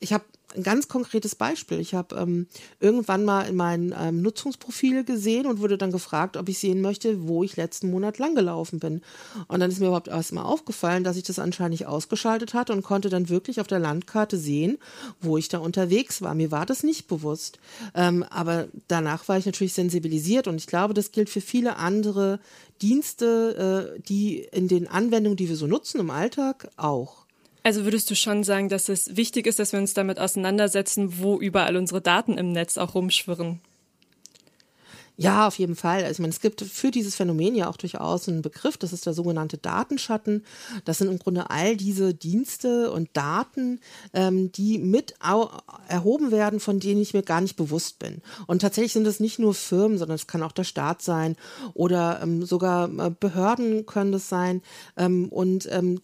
ich 0.00 0.12
habe 0.12 0.24
ein 0.56 0.62
ganz 0.62 0.88
konkretes 0.88 1.34
Beispiel. 1.34 1.80
Ich 1.80 1.94
habe 1.94 2.16
ähm, 2.16 2.46
irgendwann 2.80 3.24
mal 3.24 3.42
in 3.42 3.56
mein 3.56 3.94
ähm, 3.98 4.22
Nutzungsprofil 4.22 5.04
gesehen 5.04 5.46
und 5.46 5.60
wurde 5.60 5.78
dann 5.78 5.90
gefragt, 5.90 6.36
ob 6.36 6.48
ich 6.48 6.58
sehen 6.58 6.80
möchte, 6.80 7.26
wo 7.26 7.42
ich 7.44 7.56
letzten 7.56 7.90
Monat 7.90 8.18
langgelaufen 8.18 8.78
bin. 8.78 9.02
Und 9.48 9.60
dann 9.60 9.70
ist 9.70 9.80
mir 9.80 9.86
überhaupt 9.86 10.08
erstmal 10.08 10.44
aufgefallen, 10.44 11.04
dass 11.04 11.16
ich 11.16 11.24
das 11.24 11.38
anscheinend 11.38 11.72
nicht 11.72 11.86
ausgeschaltet 11.86 12.54
hatte 12.54 12.72
und 12.72 12.82
konnte 12.82 13.08
dann 13.08 13.28
wirklich 13.28 13.60
auf 13.60 13.66
der 13.66 13.78
Landkarte 13.78 14.36
sehen, 14.36 14.78
wo 15.20 15.36
ich 15.36 15.48
da 15.48 15.58
unterwegs 15.58 16.22
war. 16.22 16.34
Mir 16.34 16.50
war 16.50 16.66
das 16.66 16.82
nicht 16.82 17.08
bewusst. 17.08 17.58
Ähm, 17.94 18.22
aber 18.24 18.68
danach 18.88 19.28
war 19.28 19.38
ich 19.38 19.46
natürlich 19.46 19.72
sensibilisiert 19.72 20.48
und 20.48 20.56
ich 20.56 20.66
glaube, 20.66 20.94
das 20.94 21.12
gilt 21.12 21.30
für 21.30 21.40
viele 21.40 21.76
andere 21.76 22.40
Dienste, 22.82 23.94
äh, 23.96 24.00
die 24.00 24.40
in 24.52 24.68
den 24.68 24.88
Anwendungen, 24.88 25.36
die 25.36 25.48
wir 25.48 25.56
so 25.56 25.66
nutzen 25.66 26.00
im 26.00 26.10
Alltag, 26.10 26.68
auch. 26.76 27.23
Also 27.64 27.84
würdest 27.84 28.10
du 28.10 28.14
schon 28.14 28.44
sagen, 28.44 28.68
dass 28.68 28.90
es 28.90 29.16
wichtig 29.16 29.46
ist, 29.46 29.58
dass 29.58 29.72
wir 29.72 29.80
uns 29.80 29.94
damit 29.94 30.20
auseinandersetzen, 30.20 31.18
wo 31.18 31.40
überall 31.40 31.76
unsere 31.76 32.02
Daten 32.02 32.36
im 32.36 32.52
Netz 32.52 32.76
auch 32.76 32.94
rumschwirren? 32.94 33.60
Ja, 35.16 35.46
auf 35.46 35.58
jeden 35.58 35.76
Fall. 35.76 36.02
Also 36.02 36.12
ich 36.12 36.18
meine, 36.18 36.32
es 36.32 36.40
gibt 36.40 36.60
für 36.60 36.90
dieses 36.90 37.14
Phänomen 37.14 37.54
ja 37.54 37.68
auch 37.68 37.76
durchaus 37.76 38.28
einen 38.28 38.42
Begriff, 38.42 38.76
das 38.76 38.92
ist 38.92 39.06
der 39.06 39.14
sogenannte 39.14 39.56
Datenschatten. 39.56 40.44
Das 40.84 40.98
sind 40.98 41.08
im 41.08 41.20
Grunde 41.20 41.48
all 41.50 41.76
diese 41.76 42.12
Dienste 42.12 42.90
und 42.90 43.08
Daten, 43.12 43.80
ähm, 44.12 44.52
die 44.52 44.78
mit 44.78 45.14
erhoben 45.88 46.32
werden, 46.32 46.60
von 46.60 46.80
denen 46.80 47.00
ich 47.00 47.14
mir 47.14 47.22
gar 47.22 47.40
nicht 47.40 47.56
bewusst 47.56 47.98
bin. 47.98 48.22
Und 48.46 48.60
tatsächlich 48.60 48.92
sind 48.92 49.06
es 49.06 49.20
nicht 49.20 49.38
nur 49.38 49.54
Firmen, 49.54 49.96
sondern 49.98 50.16
es 50.16 50.26
kann 50.26 50.42
auch 50.42 50.52
der 50.52 50.64
Staat 50.64 51.00
sein 51.00 51.36
oder 51.72 52.20
ähm, 52.20 52.44
sogar 52.44 52.90
äh, 52.98 53.10
Behörden 53.10 53.86
können 53.86 54.12
das 54.12 54.28
sein. 54.28 54.62
Ähm, 54.98 55.28
und 55.28 55.66
ähm, 55.70 56.00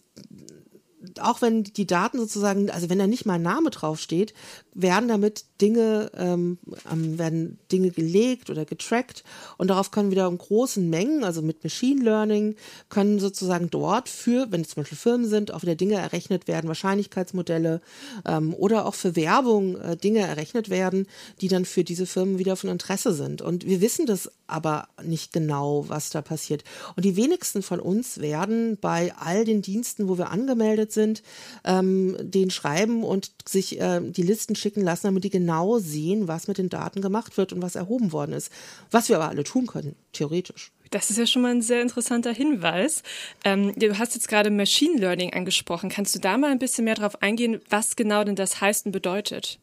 auch 1.19 1.41
wenn 1.41 1.63
die 1.63 1.87
Daten 1.87 2.17
sozusagen, 2.17 2.69
also 2.69 2.89
wenn 2.89 2.99
da 2.99 3.07
nicht 3.07 3.25
mal 3.25 3.35
ein 3.35 3.41
Name 3.41 3.69
draufsteht, 3.69 4.33
werden 4.73 5.09
damit 5.09 5.45
Dinge, 5.59 6.11
ähm, 6.17 6.57
werden 6.91 7.59
Dinge 7.71 7.91
gelegt 7.91 8.49
oder 8.49 8.65
getrackt 8.65 9.23
und 9.57 9.69
darauf 9.69 9.91
können 9.91 10.11
wieder 10.11 10.27
in 10.27 10.37
großen 10.37 10.89
Mengen, 10.89 11.23
also 11.23 11.41
mit 11.41 11.63
Machine 11.63 12.03
Learning, 12.03 12.55
können 12.89 13.19
sozusagen 13.19 13.69
dort 13.69 14.09
für, 14.09 14.51
wenn 14.51 14.61
es 14.61 14.69
zum 14.69 14.83
Beispiel 14.83 14.97
Firmen 14.97 15.27
sind, 15.27 15.53
auch 15.53 15.61
wieder 15.61 15.75
Dinge 15.75 15.95
errechnet 15.95 16.47
werden, 16.47 16.67
Wahrscheinlichkeitsmodelle 16.67 17.81
ähm, 18.25 18.53
oder 18.53 18.85
auch 18.85 18.95
für 18.95 19.15
Werbung 19.15 19.79
äh, 19.79 19.97
Dinge 19.97 20.19
errechnet 20.19 20.69
werden, 20.69 21.07
die 21.41 21.47
dann 21.47 21.65
für 21.65 21.83
diese 21.83 22.05
Firmen 22.05 22.39
wieder 22.39 22.55
von 22.55 22.69
Interesse 22.69 23.13
sind. 23.13 23.41
Und 23.41 23.65
wir 23.65 23.81
wissen 23.81 24.05
das 24.05 24.31
aber 24.47 24.87
nicht 25.03 25.31
genau, 25.33 25.85
was 25.87 26.09
da 26.09 26.21
passiert. 26.21 26.63
Und 26.95 27.05
die 27.05 27.15
wenigsten 27.15 27.61
von 27.61 27.79
uns 27.79 28.19
werden 28.19 28.77
bei 28.79 29.13
all 29.17 29.45
den 29.45 29.61
Diensten, 29.61 30.09
wo 30.09 30.17
wir 30.17 30.29
angemeldet 30.29 30.91
sind, 30.91 31.23
ähm, 31.63 32.17
den 32.19 32.49
schreiben 32.51 33.03
und 33.03 33.31
sich 33.47 33.79
äh, 33.79 34.01
die 34.01 34.23
Listen 34.23 34.55
schicken 34.61 34.81
lassen, 34.81 35.07
damit 35.07 35.23
die 35.23 35.29
genau 35.29 35.79
sehen, 35.79 36.27
was 36.27 36.47
mit 36.47 36.57
den 36.57 36.69
Daten 36.69 37.01
gemacht 37.01 37.37
wird 37.37 37.53
und 37.53 37.61
was 37.61 37.75
erhoben 37.75 38.11
worden 38.11 38.33
ist. 38.33 38.51
Was 38.91 39.09
wir 39.09 39.17
aber 39.17 39.29
alle 39.29 39.43
tun 39.43 39.67
können, 39.67 39.95
theoretisch. 40.13 40.71
Das 40.91 41.09
ist 41.09 41.17
ja 41.17 41.25
schon 41.25 41.41
mal 41.41 41.51
ein 41.51 41.61
sehr 41.61 41.81
interessanter 41.81 42.33
Hinweis. 42.33 43.01
Ähm, 43.45 43.73
du 43.77 43.97
hast 43.97 44.13
jetzt 44.13 44.27
gerade 44.27 44.51
Machine 44.51 44.99
Learning 44.99 45.33
angesprochen. 45.33 45.89
Kannst 45.89 46.13
du 46.15 46.19
da 46.19 46.37
mal 46.37 46.51
ein 46.51 46.59
bisschen 46.59 46.83
mehr 46.83 46.95
darauf 46.95 47.21
eingehen, 47.21 47.61
was 47.69 47.95
genau 47.95 48.23
denn 48.23 48.35
das 48.35 48.59
heißt 48.59 48.85
und 48.85 48.91
bedeutet? 48.91 49.59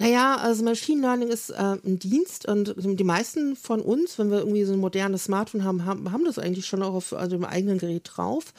Naja, 0.00 0.36
also 0.36 0.64
Machine 0.64 1.02
Learning 1.02 1.28
ist 1.28 1.50
äh, 1.50 1.76
ein 1.84 1.98
Dienst 1.98 2.48
und 2.48 2.74
die 2.78 3.04
meisten 3.04 3.54
von 3.54 3.82
uns, 3.82 4.18
wenn 4.18 4.30
wir 4.30 4.38
irgendwie 4.38 4.64
so 4.64 4.72
ein 4.72 4.78
modernes 4.78 5.24
Smartphone 5.24 5.62
haben, 5.62 5.84
haben, 5.84 6.10
haben 6.10 6.24
das 6.24 6.38
eigentlich 6.38 6.64
schon 6.64 6.82
auch 6.82 6.94
auf 6.94 7.12
also 7.12 7.36
dem 7.36 7.44
eigenen 7.44 7.76
Gerät 7.76 8.10
drauf. 8.14 8.54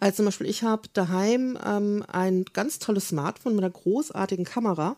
Also 0.00 0.16
zum 0.16 0.26
Beispiel, 0.26 0.46
ich 0.48 0.62
habe 0.64 0.82
daheim 0.92 1.58
ähm, 1.64 2.04
ein 2.12 2.44
ganz 2.52 2.78
tolles 2.78 3.08
Smartphone 3.08 3.54
mit 3.54 3.64
einer 3.64 3.72
großartigen 3.72 4.44
Kamera 4.44 4.96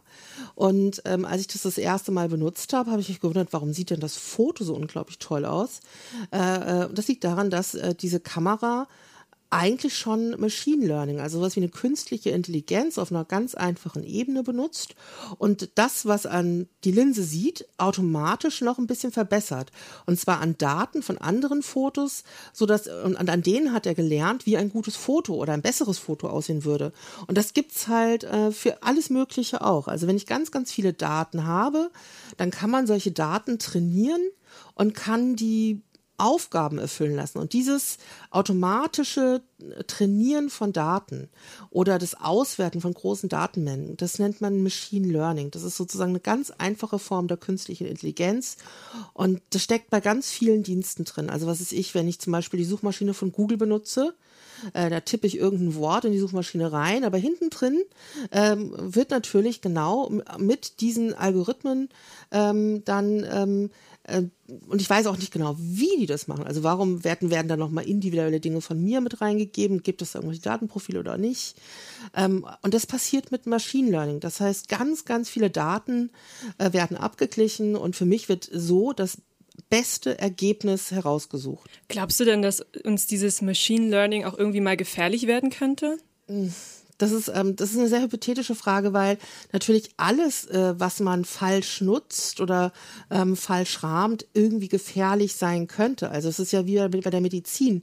und 0.57 1.01
ähm, 1.05 1.25
als 1.25 1.43
ich 1.43 1.47
das 1.47 1.63
das 1.63 1.79
erste 1.79 2.11
Mal 2.11 2.29
benutzt 2.29 2.73
habe, 2.73 2.91
habe 2.91 3.01
ich 3.01 3.09
mich 3.09 3.21
gewundert, 3.21 3.53
warum 3.53 3.73
sieht 3.73 3.91
denn 3.91 4.01
das 4.01 4.17
Foto 4.17 4.65
so 4.65 4.75
unglaublich 4.75 5.21
toll 5.21 5.45
aus? 5.45 5.79
Äh, 6.33 6.87
äh, 6.87 6.89
das 6.93 7.07
liegt 7.07 7.23
daran, 7.23 7.51
dass 7.51 7.77
äh, 7.77 7.95
diese 7.95 8.19
Kamera 8.19 8.89
eigentlich 9.54 9.96
schon 9.96 10.38
Machine 10.40 10.84
Learning, 10.87 11.20
also 11.20 11.38
sowas 11.38 11.54
wie 11.54 11.61
eine 11.61 11.68
künstliche 11.68 12.30
Intelligenz 12.30 12.99
auf 12.99 13.12
einer 13.12 13.25
ganz 13.25 13.54
einfachen 13.54 14.02
Ebene 14.02 14.42
benutzt 14.42 14.96
und 15.38 15.70
das, 15.76 16.06
was 16.06 16.26
an 16.26 16.68
die 16.82 16.90
Linse 16.90 17.23
sieht, 17.23 17.66
automatisch 17.78 18.62
noch 18.62 18.78
ein 18.78 18.88
bisschen 18.88 19.12
verbessert. 19.12 19.70
Und 20.06 20.18
zwar 20.18 20.40
an 20.40 20.58
Daten 20.58 21.02
von 21.02 21.18
anderen 21.18 21.62
Fotos, 21.62 22.25
so 22.52 22.66
dass 22.66 22.88
und 22.88 23.16
an 23.16 23.42
denen 23.42 23.73
hat 23.73 23.87
er 23.87 23.94
gelernt, 23.94 24.44
wie 24.44 24.56
ein 24.56 24.70
gutes 24.70 24.96
Foto 24.96 25.34
oder 25.34 25.52
ein 25.52 25.62
besseres 25.62 25.99
Foto 25.99 26.28
aussehen 26.28 26.64
würde. 26.64 26.92
Und 27.28 27.38
das 27.38 27.54
gibt's 27.54 27.87
halt 27.87 28.25
äh, 28.25 28.50
für 28.50 28.82
alles 28.82 29.08
Mögliche 29.08 29.62
auch. 29.64 29.87
Also 29.87 30.08
wenn 30.08 30.16
ich 30.16 30.26
ganz, 30.26 30.50
ganz 30.50 30.73
viele 30.73 30.92
Daten 30.92 31.46
habe, 31.46 31.90
dann 32.37 32.50
kann 32.50 32.70
man 32.70 32.87
solche 32.88 33.12
Daten 33.12 33.61
trainieren 33.61 34.23
und 34.75 34.94
kann 34.94 35.37
die 35.37 35.80
Aufgaben 36.16 36.78
erfüllen 36.78 37.16
lassen. 37.16 37.38
Und 37.38 37.52
dieses 37.52 37.99
automatische 38.30 39.42
Trainieren 39.87 40.50
von 40.50 40.73
Daten 40.73 41.28
oder 41.71 41.99
das 41.99 42.14
Auswerten 42.14 42.80
von 42.80 42.94
großen 42.94 43.28
Datenmengen, 43.28 43.97
das 43.97 44.18
nennt 44.18 44.40
man 44.40 44.62
Machine 44.62 45.09
Learning. 45.09 45.50
Das 45.50 45.62
ist 45.62 45.76
sozusagen 45.76 46.11
eine 46.11 46.21
ganz 46.21 46.50
einfache 46.50 46.99
Form 46.99 47.28
der 47.28 47.37
künstlichen 47.37 47.87
Intelligenz. 47.87 48.56
Und 49.12 49.40
das 49.50 49.62
steckt 49.62 49.90
bei 49.90 50.00
ganz 50.00 50.30
vielen 50.30 50.62
Diensten 50.62 51.04
drin. 51.04 51.30
Also 51.30 51.47
was 51.47 51.61
ist 51.61 51.73
ich, 51.73 51.94
wenn 51.94 52.09
ich 52.09 52.18
zum 52.21 52.33
Beispiel 52.33 52.59
die 52.59 52.64
Suchmaschine 52.64 53.14
von 53.14 53.33
Google 53.33 53.56
benutze, 53.56 54.14
äh, 54.73 54.90
da 54.90 55.00
tippe 55.00 55.26
ich 55.26 55.37
irgendein 55.37 55.75
Wort 55.75 56.04
in 56.04 56.12
die 56.12 56.18
Suchmaschine 56.18 56.73
rein, 56.73 57.04
aber 57.04 57.18
hinten 57.18 57.50
drin 57.50 57.83
ähm, 58.33 58.73
wird 58.76 59.11
natürlich 59.11 59.61
genau 59.61 60.11
mit 60.38 60.80
diesen 60.80 61.14
Algorithmen 61.14 61.88
ähm, 62.30 62.83
dann 62.85 63.26
ähm, 63.30 63.71
äh, 64.04 64.23
und 64.68 64.80
ich 64.80 64.90
weiß 64.90 65.06
auch 65.06 65.16
nicht 65.16 65.33
genau, 65.33 65.56
wie 65.59 65.97
die 65.99 66.06
das 66.06 66.28
machen. 66.28 66.44
Also 66.44 66.62
warum 66.62 67.02
werden, 67.02 67.30
werden 67.30 67.49
da 67.49 67.56
nochmal 67.56 67.88
individuelle 67.88 68.40
Dinge 68.40 68.61
von 68.61 68.83
mir 68.83 69.00
mit 69.00 69.21
reingegeben? 69.54 69.82
Gibt 69.82 70.02
es 70.02 70.14
irgendwelche 70.14 70.42
Datenprofile 70.42 71.00
oder 71.00 71.18
nicht? 71.18 71.56
Ähm, 72.14 72.46
und 72.62 72.75
das 72.75 72.87
passiert 72.87 73.32
mit 73.32 73.46
Machine 73.46 73.90
Learning. 73.90 74.20
Das 74.20 74.40
heißt, 74.40 74.68
ganz, 74.68 75.04
ganz 75.04 75.28
viele 75.28 75.50
Daten 75.50 76.11
äh, 76.58 76.73
werden 76.73 76.96
abgeglichen 76.96 77.76
und 77.76 77.96
für 77.96 78.04
mich 78.06 78.28
wird 78.28 78.49
so 78.52 78.92
das 78.92 79.18
beste 79.70 80.18
Ergebnis 80.18 80.90
herausgesucht. 80.90 81.70
Glaubst 81.88 82.18
du 82.20 82.25
denn, 82.25 82.42
dass 82.42 82.61
uns 82.84 83.06
dieses 83.06 83.40
Machine 83.40 83.88
Learning 83.88 84.25
auch 84.25 84.37
irgendwie 84.37 84.61
mal 84.61 84.76
gefährlich 84.76 85.26
werden 85.26 85.50
könnte? 85.50 85.99
Hm. 86.26 86.52
Das 86.99 87.13
ist, 87.13 87.31
ähm, 87.35 87.57
das 87.57 87.71
ist 87.71 87.79
eine 87.79 87.89
sehr 87.89 88.03
hypothetische 88.03 88.55
Frage, 88.55 88.93
weil 88.93 89.19
natürlich 89.53 89.91
alles, 89.97 90.47
äh, 90.47 90.75
was 90.79 91.01
man 91.01 91.25
falsch 91.25 91.81
nutzt 91.81 92.41
oder 92.41 92.73
ähm, 93.11 93.37
falsch 93.37 93.83
rahmt, 93.83 94.27
irgendwie 94.33 94.69
gefährlich 94.69 95.35
sein 95.35 95.67
könnte. 95.67 96.11
Also 96.11 96.29
es 96.29 96.39
ist 96.39 96.53
ja 96.53 96.67
wie 96.67 96.79
bei 96.89 97.11
der 97.11 97.21
Medizin. 97.21 97.83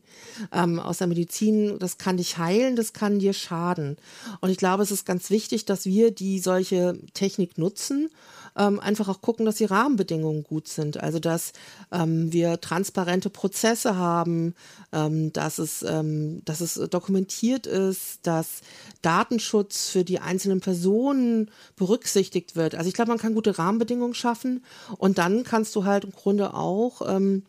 Ähm, 0.52 0.80
aus 0.80 1.00
der 1.00 1.08
Medizin, 1.08 1.78
das 1.80 1.98
kann 1.98 2.18
dich 2.18 2.38
heilen, 2.38 2.76
das 2.76 2.94
kann 2.94 3.20
dir 3.20 3.34
schaden. 3.34 3.98
Und 4.40 4.50
ich 4.50 4.58
glaube, 4.58 4.84
es 4.84 4.92
ist 4.92 5.06
ganz 5.06 5.30
wichtig, 5.30 5.66
dass 5.66 5.86
wir 5.86 6.12
die 6.12 6.40
solche 6.40 6.98
Technik 7.14 7.58
nutzen 7.58 8.10
ähm, 8.58 8.80
einfach 8.80 9.08
auch 9.08 9.22
gucken, 9.22 9.46
dass 9.46 9.56
die 9.56 9.66
Rahmenbedingungen 9.66 10.44
gut 10.44 10.68
sind. 10.68 11.02
Also 11.02 11.20
dass 11.20 11.54
ähm, 11.92 12.32
wir 12.32 12.62
transparente 12.62 13.30
Prozesse 13.30 13.96
haben, 13.96 14.56
ähm, 14.92 15.32
dass, 15.34 15.58
es, 15.58 15.84
ähm, 15.84 16.44
dass 16.46 16.62
es 16.62 16.76
dokumentiert 16.90 17.68
ist, 17.68 18.20
dass 18.24 18.62
Datenschutz 19.02 19.90
für 19.90 20.04
die 20.04 20.20
einzelnen 20.20 20.60
Personen 20.60 21.50
berücksichtigt 21.76 22.56
wird. 22.56 22.76
Also 22.76 22.88
ich 22.88 22.94
glaube, 22.94 23.10
man 23.10 23.18
kann 23.18 23.36
gute 23.36 23.58
Rahmenbedingungen 23.58 24.14
schaffen 24.14 24.64
und 24.98 25.18
dann 25.18 25.44
kannst 25.44 25.76
du 25.76 25.86
halt 25.86 26.04
im 26.04 26.12
Grunde 26.12 26.54
auch 26.54 27.02
ähm, 27.08 27.44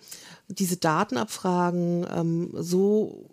diese 0.49 0.77
Datenabfragen 0.77 2.07
ähm, 2.15 2.51
so 2.55 3.25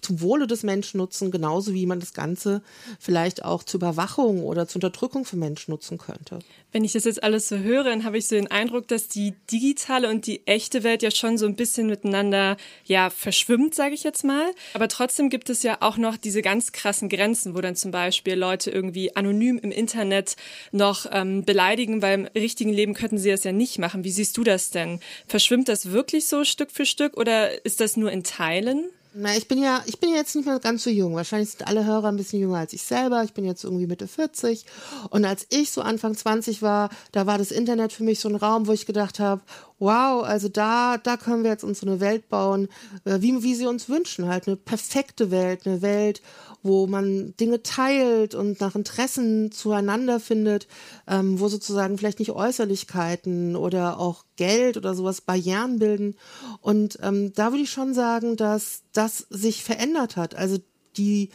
zum 0.00 0.20
Wohle 0.20 0.46
des 0.46 0.62
Menschen 0.62 0.98
nutzen, 0.98 1.30
genauso 1.30 1.74
wie 1.74 1.86
man 1.86 2.00
das 2.00 2.14
Ganze 2.14 2.62
vielleicht 2.98 3.44
auch 3.44 3.62
zur 3.62 3.78
Überwachung 3.78 4.42
oder 4.42 4.66
zur 4.66 4.76
Unterdrückung 4.76 5.24
von 5.24 5.38
Menschen 5.38 5.70
nutzen 5.70 5.98
könnte. 5.98 6.38
Wenn 6.72 6.84
ich 6.84 6.92
das 6.92 7.04
jetzt 7.04 7.22
alles 7.22 7.48
so 7.48 7.56
höre, 7.56 7.84
dann 7.84 8.04
habe 8.04 8.18
ich 8.18 8.28
so 8.28 8.36
den 8.36 8.50
Eindruck, 8.50 8.86
dass 8.88 9.08
die 9.08 9.32
digitale 9.50 10.10
und 10.10 10.26
die 10.26 10.46
echte 10.46 10.82
Welt 10.82 11.02
ja 11.02 11.10
schon 11.10 11.38
so 11.38 11.46
ein 11.46 11.56
bisschen 11.56 11.86
miteinander 11.86 12.56
ja 12.84 13.08
verschwimmt, 13.08 13.74
sage 13.74 13.94
ich 13.94 14.02
jetzt 14.02 14.24
mal. 14.24 14.44
Aber 14.74 14.88
trotzdem 14.88 15.30
gibt 15.30 15.48
es 15.48 15.62
ja 15.62 15.78
auch 15.80 15.96
noch 15.96 16.16
diese 16.16 16.42
ganz 16.42 16.72
krassen 16.72 17.08
Grenzen, 17.08 17.54
wo 17.54 17.60
dann 17.60 17.76
zum 17.76 17.92
Beispiel 17.92 18.34
Leute 18.34 18.70
irgendwie 18.70 19.16
anonym 19.16 19.58
im 19.58 19.70
Internet 19.70 20.36
noch 20.72 21.06
ähm, 21.10 21.44
beleidigen, 21.44 22.02
weil 22.02 22.14
im 22.20 22.26
richtigen 22.26 22.72
Leben 22.72 22.94
könnten 22.94 23.18
sie 23.18 23.30
das 23.30 23.44
ja 23.44 23.52
nicht 23.52 23.78
machen. 23.78 24.04
Wie 24.04 24.10
siehst 24.10 24.36
du 24.36 24.44
das 24.44 24.70
denn? 24.70 25.00
Verschwimmt 25.26 25.68
das 25.68 25.92
wirklich 25.92 26.26
so 26.26 26.44
Stück 26.44 26.70
für 26.70 26.84
Stück 26.84 27.16
oder 27.16 27.64
ist 27.64 27.80
das 27.80 27.96
nur 27.96 28.12
in 28.12 28.22
Teilen? 28.22 28.90
Na, 29.18 29.34
ich 29.34 29.48
bin 29.48 29.62
ja, 29.62 29.82
ich 29.86 29.98
bin 29.98 30.10
jetzt 30.14 30.36
nicht 30.36 30.44
mehr 30.44 30.60
ganz 30.60 30.84
so 30.84 30.90
jung. 30.90 31.14
Wahrscheinlich 31.14 31.48
sind 31.48 31.66
alle 31.66 31.86
Hörer 31.86 32.08
ein 32.08 32.18
bisschen 32.18 32.38
jünger 32.38 32.58
als 32.58 32.74
ich 32.74 32.82
selber. 32.82 33.24
Ich 33.24 33.32
bin 33.32 33.46
jetzt 33.46 33.64
irgendwie 33.64 33.86
Mitte 33.86 34.06
40. 34.06 34.66
Und 35.08 35.24
als 35.24 35.46
ich 35.48 35.70
so 35.70 35.80
Anfang 35.80 36.14
20 36.14 36.60
war, 36.60 36.90
da 37.12 37.24
war 37.24 37.38
das 37.38 37.50
Internet 37.50 37.94
für 37.94 38.04
mich 38.04 38.20
so 38.20 38.28
ein 38.28 38.36
Raum, 38.36 38.66
wo 38.66 38.72
ich 38.72 38.84
gedacht 38.84 39.18
habe, 39.18 39.40
wow, 39.78 40.24
also 40.24 40.48
da, 40.48 40.96
da 40.96 41.16
können 41.16 41.42
wir 41.42 41.50
jetzt 41.50 41.64
uns 41.64 41.80
so 41.80 41.86
eine 41.86 42.00
Welt 42.00 42.28
bauen, 42.28 42.68
äh, 43.04 43.20
wie, 43.20 43.42
wie 43.42 43.54
sie 43.54 43.66
uns 43.66 43.88
wünschen. 43.88 44.26
Halt 44.26 44.46
eine 44.46 44.56
perfekte 44.56 45.30
Welt, 45.30 45.66
eine 45.66 45.82
Welt, 45.82 46.22
wo 46.62 46.86
man 46.86 47.34
Dinge 47.36 47.62
teilt 47.62 48.34
und 48.34 48.60
nach 48.60 48.74
Interessen 48.74 49.52
zueinander 49.52 50.18
findet, 50.20 50.66
ähm, 51.06 51.38
wo 51.40 51.48
sozusagen 51.48 51.98
vielleicht 51.98 52.18
nicht 52.18 52.32
Äußerlichkeiten 52.32 53.56
oder 53.56 54.00
auch 54.00 54.24
Geld 54.36 54.76
oder 54.76 54.94
sowas 54.94 55.20
Barrieren 55.20 55.78
bilden. 55.78 56.16
Und 56.60 56.98
ähm, 57.02 57.32
da 57.34 57.52
würde 57.52 57.62
ich 57.62 57.70
schon 57.70 57.94
sagen, 57.94 58.36
dass 58.36 58.82
das 58.92 59.26
sich 59.30 59.62
verändert 59.62 60.16
hat. 60.16 60.34
Also 60.34 60.58
die 60.96 61.30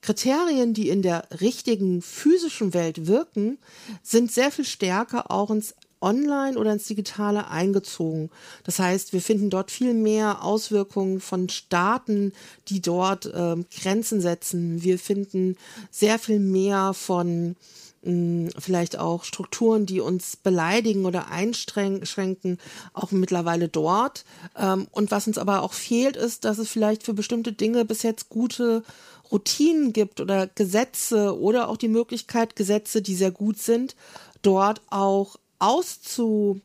Kriterien, 0.00 0.74
die 0.74 0.88
in 0.88 1.00
der 1.00 1.28
richtigen 1.40 2.02
physischen 2.02 2.74
Welt 2.74 3.06
wirken, 3.06 3.58
sind 4.02 4.32
sehr 4.32 4.50
viel 4.50 4.64
stärker 4.64 5.30
auch 5.30 5.50
ins 5.50 5.74
online 6.02 6.58
oder 6.58 6.72
ins 6.72 6.86
Digitale 6.86 7.48
eingezogen. 7.48 8.30
Das 8.64 8.78
heißt, 8.78 9.12
wir 9.12 9.22
finden 9.22 9.50
dort 9.50 9.70
viel 9.70 9.94
mehr 9.94 10.44
Auswirkungen 10.44 11.20
von 11.20 11.48
Staaten, 11.48 12.32
die 12.68 12.82
dort 12.82 13.26
äh, 13.26 13.56
Grenzen 13.80 14.20
setzen. 14.20 14.82
Wir 14.82 14.98
finden 14.98 15.56
sehr 15.90 16.18
viel 16.18 16.40
mehr 16.40 16.92
von 16.94 17.56
hm, 18.04 18.50
vielleicht 18.58 18.98
auch 18.98 19.22
Strukturen, 19.22 19.86
die 19.86 20.00
uns 20.00 20.36
beleidigen 20.36 21.04
oder 21.06 21.28
einschränken, 21.28 22.58
auch 22.94 23.12
mittlerweile 23.12 23.68
dort. 23.68 24.24
Ähm, 24.58 24.88
und 24.90 25.10
was 25.12 25.28
uns 25.28 25.38
aber 25.38 25.62
auch 25.62 25.72
fehlt, 25.72 26.16
ist, 26.16 26.44
dass 26.44 26.58
es 26.58 26.68
vielleicht 26.68 27.04
für 27.04 27.14
bestimmte 27.14 27.52
Dinge 27.52 27.84
bis 27.84 28.02
jetzt 28.02 28.28
gute 28.28 28.82
Routinen 29.30 29.92
gibt 29.92 30.20
oder 30.20 30.48
Gesetze 30.48 31.38
oder 31.38 31.68
auch 31.68 31.76
die 31.76 31.88
Möglichkeit, 31.88 32.56
Gesetze, 32.56 33.02
die 33.02 33.14
sehr 33.14 33.30
gut 33.30 33.58
sind, 33.58 33.94
dort 34.42 34.82
auch 34.90 35.36
auszu, 35.62 36.60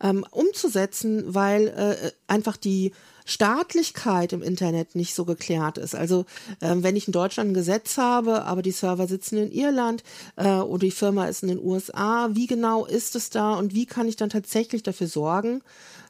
ähm, 0.00 0.24
umzusetzen, 0.30 1.34
weil 1.34 1.68
äh, 1.68 2.10
einfach 2.26 2.56
die 2.56 2.92
Staatlichkeit 3.26 4.32
im 4.32 4.42
Internet 4.42 4.94
nicht 4.94 5.14
so 5.14 5.24
geklärt 5.24 5.78
ist. 5.78 5.94
Also 5.94 6.24
ähm, 6.60 6.82
wenn 6.82 6.96
ich 6.96 7.06
in 7.06 7.12
Deutschland 7.12 7.50
ein 7.50 7.54
Gesetz 7.54 7.96
habe, 7.96 8.44
aber 8.44 8.62
die 8.62 8.72
Server 8.72 9.06
sitzen 9.06 9.36
in 9.36 9.52
Irland 9.52 10.02
äh, 10.36 10.48
oder 10.48 10.80
die 10.80 10.90
Firma 10.90 11.26
ist 11.26 11.42
in 11.42 11.50
den 11.50 11.62
USA, 11.62 12.30
wie 12.32 12.46
genau 12.46 12.86
ist 12.86 13.14
es 13.14 13.30
da 13.30 13.54
und 13.54 13.74
wie 13.74 13.86
kann 13.86 14.08
ich 14.08 14.16
dann 14.16 14.30
tatsächlich 14.30 14.82
dafür 14.82 15.06
sorgen, 15.06 15.62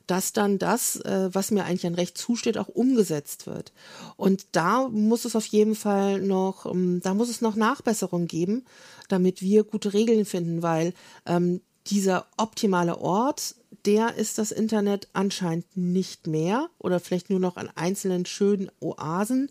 dass 0.06 0.32
dann 0.32 0.58
das, 0.58 0.96
äh, 0.96 1.28
was 1.32 1.50
mir 1.50 1.64
eigentlich 1.64 1.86
an 1.86 1.94
Recht 1.94 2.16
zusteht, 2.16 2.58
auch 2.58 2.68
umgesetzt 2.68 3.46
wird. 3.46 3.72
Und 4.16 4.46
da 4.52 4.88
muss 4.88 5.24
es 5.24 5.36
auf 5.36 5.46
jeden 5.46 5.74
Fall 5.74 6.20
noch, 6.20 6.66
ähm, 6.66 7.00
da 7.02 7.14
muss 7.14 7.28
es 7.28 7.40
noch 7.40 7.54
Nachbesserungen 7.54 8.26
geben, 8.26 8.64
damit 9.08 9.42
wir 9.42 9.62
gute 9.62 9.92
Regeln 9.92 10.24
finden, 10.24 10.62
weil 10.62 10.94
ähm, 11.26 11.60
dieser 11.86 12.26
optimale 12.36 12.98
Ort, 12.98 13.54
der 13.86 14.16
ist 14.16 14.38
das 14.38 14.52
Internet 14.52 15.08
anscheinend 15.12 15.64
nicht 15.76 16.26
mehr 16.26 16.68
oder 16.78 17.00
vielleicht 17.00 17.30
nur 17.30 17.40
noch 17.40 17.56
an 17.56 17.70
einzelnen 17.74 18.26
schönen 18.26 18.70
Oasen. 18.80 19.50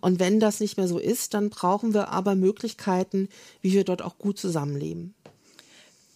Und 0.00 0.18
wenn 0.18 0.40
das 0.40 0.60
nicht 0.60 0.78
mehr 0.78 0.88
so 0.88 0.98
ist, 0.98 1.34
dann 1.34 1.50
brauchen 1.50 1.92
wir 1.92 2.08
aber 2.08 2.34
Möglichkeiten, 2.34 3.28
wie 3.60 3.72
wir 3.72 3.84
dort 3.84 4.02
auch 4.02 4.18
gut 4.18 4.38
zusammenleben. 4.38 5.14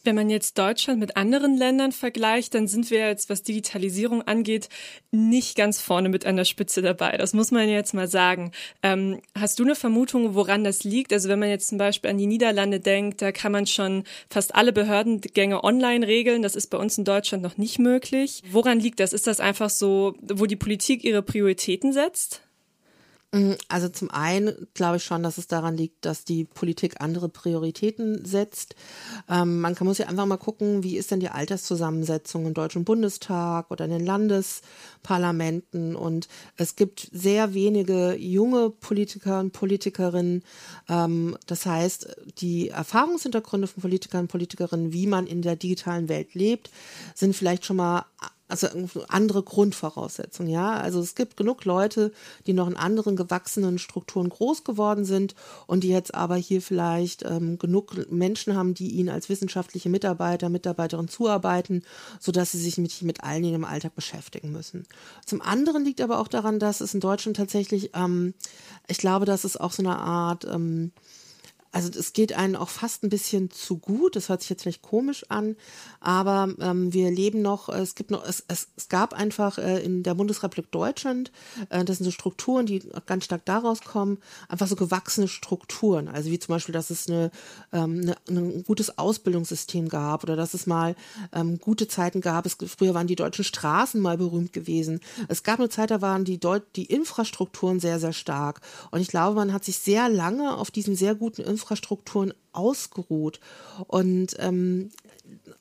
Wenn 0.04 0.14
man 0.14 0.30
jetzt 0.30 0.58
Deutschland 0.58 1.00
mit 1.00 1.16
anderen 1.16 1.56
Ländern 1.56 1.92
vergleicht, 1.92 2.54
dann 2.54 2.68
sind 2.68 2.90
wir 2.90 3.06
jetzt, 3.06 3.28
was 3.28 3.42
Digitalisierung 3.42 4.22
angeht, 4.22 4.68
nicht 5.10 5.56
ganz 5.56 5.80
vorne 5.80 6.08
mit 6.08 6.26
an 6.26 6.36
der 6.36 6.44
Spitze 6.44 6.82
dabei. 6.82 7.16
Das 7.16 7.32
muss 7.32 7.50
man 7.50 7.68
jetzt 7.68 7.94
mal 7.94 8.08
sagen. 8.08 8.52
Ähm, 8.82 9.20
hast 9.38 9.58
du 9.58 9.64
eine 9.64 9.74
Vermutung, 9.74 10.34
woran 10.34 10.64
das 10.64 10.84
liegt? 10.84 11.12
Also 11.12 11.28
wenn 11.28 11.38
man 11.38 11.50
jetzt 11.50 11.68
zum 11.68 11.78
Beispiel 11.78 12.10
an 12.10 12.18
die 12.18 12.26
Niederlande 12.26 12.80
denkt, 12.80 13.22
da 13.22 13.32
kann 13.32 13.52
man 13.52 13.66
schon 13.66 14.04
fast 14.28 14.54
alle 14.54 14.72
Behördengänge 14.72 15.62
online 15.64 16.06
regeln. 16.06 16.42
Das 16.42 16.56
ist 16.56 16.68
bei 16.68 16.78
uns 16.78 16.96
in 16.98 17.04
Deutschland 17.04 17.42
noch 17.42 17.56
nicht 17.56 17.78
möglich. 17.78 18.42
Woran 18.50 18.80
liegt 18.80 19.00
das? 19.00 19.12
Ist 19.12 19.26
das 19.26 19.40
einfach 19.40 19.70
so, 19.70 20.14
wo 20.22 20.46
die 20.46 20.56
Politik 20.56 21.04
ihre 21.04 21.22
Prioritäten 21.22 21.92
setzt? 21.92 22.42
Mm, 23.32 23.52
also 23.68 23.88
zum 23.88 24.10
einen 24.10 24.66
glaube 24.74 24.96
ich 24.96 25.04
schon, 25.04 25.22
dass 25.22 25.38
es 25.38 25.46
daran 25.46 25.76
liegt, 25.76 26.04
dass 26.04 26.24
die 26.24 26.44
Politik 26.44 27.00
andere 27.00 27.28
Prioritäten 27.28 28.24
setzt. 28.24 28.74
Ähm, 29.28 29.60
man 29.60 29.76
kann, 29.76 29.86
muss 29.86 29.98
ja 29.98 30.08
einfach 30.08 30.26
mal 30.26 30.36
gucken, 30.36 30.82
wie 30.82 30.96
ist 30.96 31.12
denn 31.12 31.20
die 31.20 31.28
Alterszusammensetzung 31.28 32.46
im 32.46 32.54
Deutschen 32.54 32.84
Bundestag 32.84 33.70
oder 33.70 33.84
in 33.84 33.92
den 33.92 34.04
Landesparlamenten. 34.04 35.94
Und 35.94 36.26
es 36.56 36.74
gibt 36.74 37.08
sehr 37.12 37.54
wenige 37.54 38.16
junge 38.16 38.70
Politiker 38.70 39.38
und 39.38 39.52
Politikerinnen. 39.52 40.42
Ähm, 40.88 41.36
das 41.46 41.66
heißt, 41.66 42.16
die 42.38 42.70
Erfahrungshintergründe 42.70 43.68
von 43.68 43.80
Politikern 43.80 44.22
und 44.22 44.28
Politikerinnen, 44.28 44.92
wie 44.92 45.06
man 45.06 45.28
in 45.28 45.42
der 45.42 45.54
digitalen 45.54 46.08
Welt 46.08 46.34
lebt, 46.34 46.70
sind 47.14 47.36
vielleicht 47.36 47.64
schon 47.64 47.76
mal 47.76 48.06
also 48.50 48.68
andere 49.08 49.42
Grundvoraussetzungen, 49.42 50.50
ja. 50.50 50.74
Also 50.74 51.00
es 51.00 51.14
gibt 51.14 51.36
genug 51.36 51.64
Leute, 51.64 52.12
die 52.46 52.52
noch 52.52 52.68
in 52.68 52.76
anderen 52.76 53.16
gewachsenen 53.16 53.78
Strukturen 53.78 54.28
groß 54.28 54.64
geworden 54.64 55.04
sind 55.04 55.34
und 55.66 55.84
die 55.84 55.88
jetzt 55.88 56.14
aber 56.14 56.36
hier 56.36 56.60
vielleicht 56.62 57.24
ähm, 57.24 57.58
genug 57.58 58.10
Menschen 58.10 58.56
haben, 58.56 58.74
die 58.74 58.90
ihnen 58.90 59.08
als 59.08 59.28
wissenschaftliche 59.28 59.88
Mitarbeiter, 59.88 60.48
Mitarbeiterin 60.48 61.08
zuarbeiten, 61.08 61.82
sodass 62.18 62.52
sie 62.52 62.60
sich 62.60 62.78
mit, 62.78 63.02
mit 63.02 63.22
allen 63.22 63.42
Dingen 63.42 63.56
im 63.56 63.64
Alltag 63.64 63.94
beschäftigen 63.94 64.52
müssen. 64.52 64.84
Zum 65.24 65.40
anderen 65.40 65.84
liegt 65.84 66.00
aber 66.00 66.18
auch 66.18 66.28
daran, 66.28 66.58
dass 66.58 66.80
es 66.80 66.94
in 66.94 67.00
Deutschland 67.00 67.36
tatsächlich, 67.36 67.90
ähm, 67.94 68.34
ich 68.88 68.98
glaube, 68.98 69.26
dass 69.26 69.44
es 69.44 69.56
auch 69.56 69.72
so 69.72 69.82
eine 69.82 69.96
Art 69.96 70.44
ähm, 70.44 70.92
also 71.72 71.90
es 71.96 72.12
geht 72.12 72.32
einen 72.32 72.56
auch 72.56 72.68
fast 72.68 73.04
ein 73.04 73.10
bisschen 73.10 73.50
zu 73.50 73.78
gut. 73.78 74.16
Das 74.16 74.28
hört 74.28 74.40
sich 74.40 74.50
jetzt 74.50 74.62
vielleicht 74.62 74.82
komisch 74.82 75.24
an, 75.28 75.56
aber 76.00 76.52
ähm, 76.60 76.92
wir 76.92 77.10
leben 77.10 77.42
noch, 77.42 77.68
es 77.68 77.94
gibt 77.94 78.10
noch, 78.10 78.26
es, 78.26 78.44
es, 78.48 78.68
es 78.76 78.88
gab 78.88 79.12
einfach 79.12 79.58
äh, 79.58 79.80
in 79.82 80.02
der 80.02 80.14
Bundesrepublik 80.14 80.72
Deutschland, 80.72 81.30
äh, 81.68 81.84
das 81.84 81.98
sind 81.98 82.04
so 82.04 82.10
Strukturen, 82.10 82.66
die 82.66 82.82
ganz 83.06 83.24
stark 83.24 83.44
daraus 83.44 83.82
kommen, 83.82 84.18
einfach 84.48 84.66
so 84.66 84.74
gewachsene 84.74 85.28
Strukturen. 85.28 86.08
Also 86.08 86.30
wie 86.30 86.38
zum 86.38 86.54
Beispiel, 86.54 86.72
dass 86.72 86.90
es 86.90 87.08
eine, 87.08 87.30
ähm, 87.72 88.00
eine, 88.00 88.16
ein 88.40 88.64
gutes 88.64 88.98
Ausbildungssystem 88.98 89.88
gab 89.88 90.24
oder 90.24 90.34
dass 90.34 90.54
es 90.54 90.66
mal 90.66 90.96
ähm, 91.32 91.60
gute 91.60 91.86
Zeiten 91.86 92.20
gab. 92.20 92.46
Es, 92.46 92.56
früher 92.66 92.94
waren 92.94 93.06
die 93.06 93.16
deutschen 93.16 93.44
Straßen 93.44 94.00
mal 94.00 94.18
berühmt 94.18 94.52
gewesen. 94.52 95.00
Es 95.28 95.44
gab 95.44 95.60
eine 95.60 95.68
Zeit, 95.68 95.92
da 95.92 96.00
waren 96.00 96.24
die, 96.24 96.38
Deut 96.38 96.64
die 96.74 96.86
Infrastrukturen 96.86 97.78
sehr, 97.78 98.00
sehr 98.00 98.12
stark. 98.12 98.60
Und 98.90 99.00
ich 99.00 99.08
glaube, 99.08 99.36
man 99.36 99.52
hat 99.52 99.64
sich 99.64 99.78
sehr 99.78 100.08
lange 100.08 100.56
auf 100.56 100.70
diesen 100.70 100.96
sehr 100.96 101.14
guten 101.14 101.42
Infrastrukturen 101.42 101.59
ausgeruht 102.52 103.40
und, 103.86 104.36
ähm, 104.38 104.90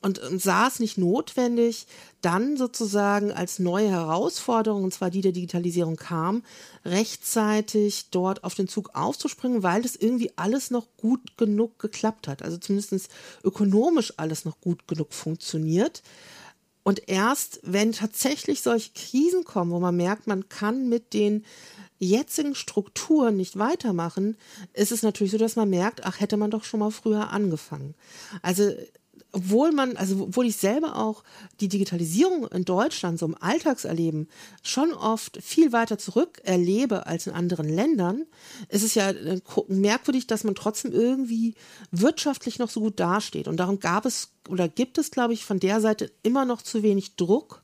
und, 0.02 0.18
und 0.18 0.42
sah 0.42 0.66
es 0.66 0.80
nicht 0.80 0.98
notwendig, 0.98 1.86
dann 2.20 2.56
sozusagen 2.56 3.32
als 3.32 3.58
neue 3.58 3.90
Herausforderung, 3.90 4.84
und 4.84 4.94
zwar 4.94 5.10
die 5.10 5.20
der 5.20 5.32
Digitalisierung 5.32 5.96
kam, 5.96 6.42
rechtzeitig 6.84 8.10
dort 8.10 8.44
auf 8.44 8.54
den 8.54 8.68
Zug 8.68 8.90
aufzuspringen, 8.94 9.62
weil 9.62 9.82
das 9.82 9.96
irgendwie 9.96 10.32
alles 10.36 10.70
noch 10.70 10.86
gut 10.96 11.36
genug 11.36 11.78
geklappt 11.78 12.28
hat. 12.28 12.42
Also 12.42 12.56
zumindest 12.58 13.08
ökonomisch 13.44 14.14
alles 14.16 14.44
noch 14.44 14.60
gut 14.60 14.88
genug 14.88 15.12
funktioniert. 15.12 16.02
Und 16.82 17.08
erst 17.08 17.60
wenn 17.62 17.92
tatsächlich 17.92 18.62
solche 18.62 18.90
Krisen 18.94 19.44
kommen, 19.44 19.70
wo 19.70 19.80
man 19.80 19.96
merkt, 19.96 20.26
man 20.26 20.48
kann 20.48 20.88
mit 20.88 21.12
den 21.12 21.44
jetzigen 22.00 22.54
Strukturen 22.54 23.36
nicht 23.36 23.58
weitermachen, 23.58 24.36
ist 24.72 24.90
es 24.90 25.02
natürlich 25.02 25.30
so, 25.30 25.38
dass 25.38 25.54
man 25.54 25.70
merkt, 25.70 26.04
ach, 26.04 26.18
hätte 26.18 26.36
man 26.36 26.50
doch 26.50 26.64
schon 26.64 26.80
mal 26.80 26.90
früher 26.90 27.30
angefangen. 27.30 27.94
Also 28.42 28.72
obwohl 29.32 29.70
man, 29.72 29.96
also 29.96 30.24
obwohl 30.24 30.46
ich 30.46 30.56
selber 30.56 30.96
auch 30.96 31.22
die 31.60 31.68
Digitalisierung 31.68 32.48
in 32.48 32.64
Deutschland 32.64 33.18
so 33.18 33.26
im 33.26 33.36
Alltagserleben 33.40 34.28
schon 34.62 34.92
oft 34.92 35.38
viel 35.40 35.72
weiter 35.72 35.98
zurück 35.98 36.40
erlebe 36.42 37.06
als 37.06 37.26
in 37.26 37.34
anderen 37.34 37.68
Ländern, 37.68 38.24
ist 38.68 38.82
es 38.82 38.94
ja 38.94 39.10
äh, 39.10 39.40
merkwürdig, 39.68 40.26
dass 40.26 40.44
man 40.44 40.54
trotzdem 40.54 40.92
irgendwie 40.92 41.54
wirtschaftlich 41.92 42.58
noch 42.58 42.70
so 42.70 42.80
gut 42.80 42.98
dasteht. 42.98 43.46
Und 43.46 43.58
darum 43.58 43.78
gab 43.78 44.04
es 44.04 44.30
oder 44.48 44.68
gibt 44.68 44.98
es, 44.98 45.10
glaube 45.10 45.32
ich, 45.32 45.44
von 45.44 45.60
der 45.60 45.80
Seite 45.80 46.10
immer 46.22 46.44
noch 46.44 46.62
zu 46.62 46.82
wenig 46.82 47.14
Druck. 47.14 47.62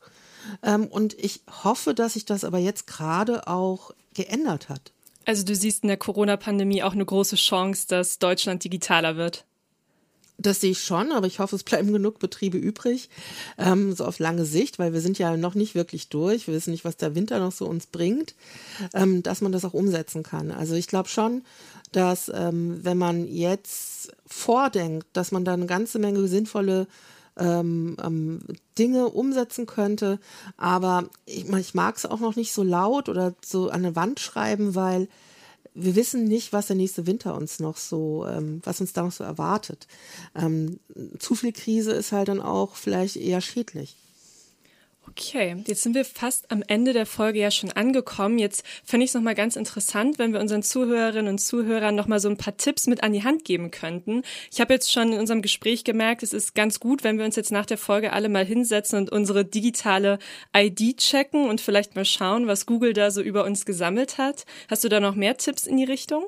Ähm, 0.62 0.86
und 0.86 1.14
ich 1.14 1.42
hoffe, 1.64 1.94
dass 1.94 2.12
sich 2.12 2.24
das 2.24 2.44
aber 2.44 2.58
jetzt 2.58 2.86
gerade 2.86 3.48
auch 3.48 3.90
geändert 4.16 4.68
hat. 4.68 4.92
Also 5.24 5.44
du 5.44 5.54
siehst 5.54 5.82
in 5.82 5.88
der 5.88 5.96
Corona-Pandemie 5.96 6.82
auch 6.82 6.92
eine 6.92 7.04
große 7.04 7.36
Chance, 7.36 7.86
dass 7.88 8.18
Deutschland 8.18 8.64
digitaler 8.64 9.16
wird. 9.16 9.44
Das 10.38 10.60
sehe 10.60 10.72
ich 10.72 10.84
schon, 10.84 11.12
aber 11.12 11.26
ich 11.26 11.38
hoffe, 11.38 11.56
es 11.56 11.64
bleiben 11.64 11.92
genug 11.92 12.18
Betriebe 12.18 12.58
übrig, 12.58 13.08
ähm, 13.56 13.94
so 13.94 14.04
auf 14.04 14.18
lange 14.18 14.44
Sicht, 14.44 14.78
weil 14.78 14.92
wir 14.92 15.00
sind 15.00 15.18
ja 15.18 15.36
noch 15.36 15.54
nicht 15.54 15.74
wirklich 15.74 16.10
durch. 16.10 16.46
Wir 16.46 16.54
wissen 16.54 16.72
nicht, 16.72 16.84
was 16.84 16.98
der 16.98 17.14
Winter 17.14 17.38
noch 17.38 17.52
so 17.52 17.66
uns 17.66 17.86
bringt, 17.86 18.34
ähm, 18.92 19.22
dass 19.22 19.40
man 19.40 19.50
das 19.50 19.64
auch 19.64 19.72
umsetzen 19.72 20.22
kann. 20.22 20.50
Also 20.50 20.74
ich 20.74 20.88
glaube 20.88 21.08
schon, 21.08 21.42
dass 21.92 22.30
ähm, 22.34 22.80
wenn 22.82 22.98
man 22.98 23.26
jetzt 23.26 24.12
vordenkt, 24.26 25.06
dass 25.14 25.32
man 25.32 25.44
da 25.44 25.54
eine 25.54 25.66
ganze 25.66 25.98
Menge 25.98 26.28
sinnvolle 26.28 26.86
ähm, 27.38 27.96
ähm, 28.02 28.40
Dinge 28.78 29.08
umsetzen 29.08 29.66
könnte, 29.66 30.18
aber 30.56 31.08
ich, 31.26 31.48
ich 31.48 31.74
mag 31.74 31.96
es 31.96 32.06
auch 32.06 32.20
noch 32.20 32.36
nicht 32.36 32.52
so 32.52 32.62
laut 32.62 33.08
oder 33.08 33.34
so 33.44 33.68
an 33.68 33.84
eine 33.84 33.96
Wand 33.96 34.20
schreiben, 34.20 34.74
weil 34.74 35.08
wir 35.74 35.94
wissen 35.94 36.24
nicht, 36.24 36.52
was 36.52 36.68
der 36.68 36.76
nächste 36.76 37.06
Winter 37.06 37.34
uns 37.34 37.60
noch 37.60 37.76
so, 37.76 38.26
ähm, 38.26 38.60
was 38.64 38.80
uns 38.80 38.94
da 38.94 39.02
noch 39.02 39.12
so 39.12 39.24
erwartet. 39.24 39.86
Ähm, 40.34 40.80
zu 41.18 41.34
viel 41.34 41.52
Krise 41.52 41.92
ist 41.92 42.12
halt 42.12 42.28
dann 42.28 42.40
auch 42.40 42.76
vielleicht 42.76 43.16
eher 43.16 43.42
schädlich. 43.42 43.96
Okay, 45.08 45.56
jetzt 45.66 45.82
sind 45.82 45.94
wir 45.94 46.04
fast 46.04 46.50
am 46.50 46.62
Ende 46.66 46.92
der 46.92 47.06
Folge 47.06 47.38
ja 47.38 47.50
schon 47.50 47.70
angekommen. 47.70 48.38
Jetzt 48.38 48.64
fände 48.84 49.04
ich 49.04 49.10
es 49.10 49.14
nochmal 49.14 49.34
ganz 49.36 49.54
interessant, 49.56 50.18
wenn 50.18 50.32
wir 50.32 50.40
unseren 50.40 50.62
Zuhörerinnen 50.62 51.28
und 51.28 51.38
Zuhörern 51.38 51.94
nochmal 51.94 52.18
so 52.18 52.28
ein 52.28 52.36
paar 52.36 52.56
Tipps 52.56 52.86
mit 52.86 53.02
an 53.02 53.12
die 53.12 53.22
Hand 53.22 53.44
geben 53.44 53.70
könnten. 53.70 54.22
Ich 54.52 54.60
habe 54.60 54.74
jetzt 54.74 54.92
schon 54.92 55.12
in 55.12 55.20
unserem 55.20 55.42
Gespräch 55.42 55.84
gemerkt, 55.84 56.22
es 56.22 56.32
ist 56.32 56.54
ganz 56.54 56.80
gut, 56.80 57.04
wenn 57.04 57.18
wir 57.18 57.24
uns 57.24 57.36
jetzt 57.36 57.52
nach 57.52 57.66
der 57.66 57.78
Folge 57.78 58.12
alle 58.12 58.28
mal 58.28 58.44
hinsetzen 58.44 58.98
und 58.98 59.12
unsere 59.12 59.44
digitale 59.44 60.18
ID 60.54 60.98
checken 60.98 61.48
und 61.48 61.60
vielleicht 61.60 61.94
mal 61.94 62.04
schauen, 62.04 62.46
was 62.48 62.66
Google 62.66 62.92
da 62.92 63.10
so 63.10 63.22
über 63.22 63.44
uns 63.44 63.64
gesammelt 63.64 64.18
hat. 64.18 64.44
Hast 64.68 64.82
du 64.82 64.88
da 64.88 64.98
noch 65.00 65.14
mehr 65.14 65.36
Tipps 65.36 65.66
in 65.66 65.76
die 65.76 65.84
Richtung? 65.84 66.26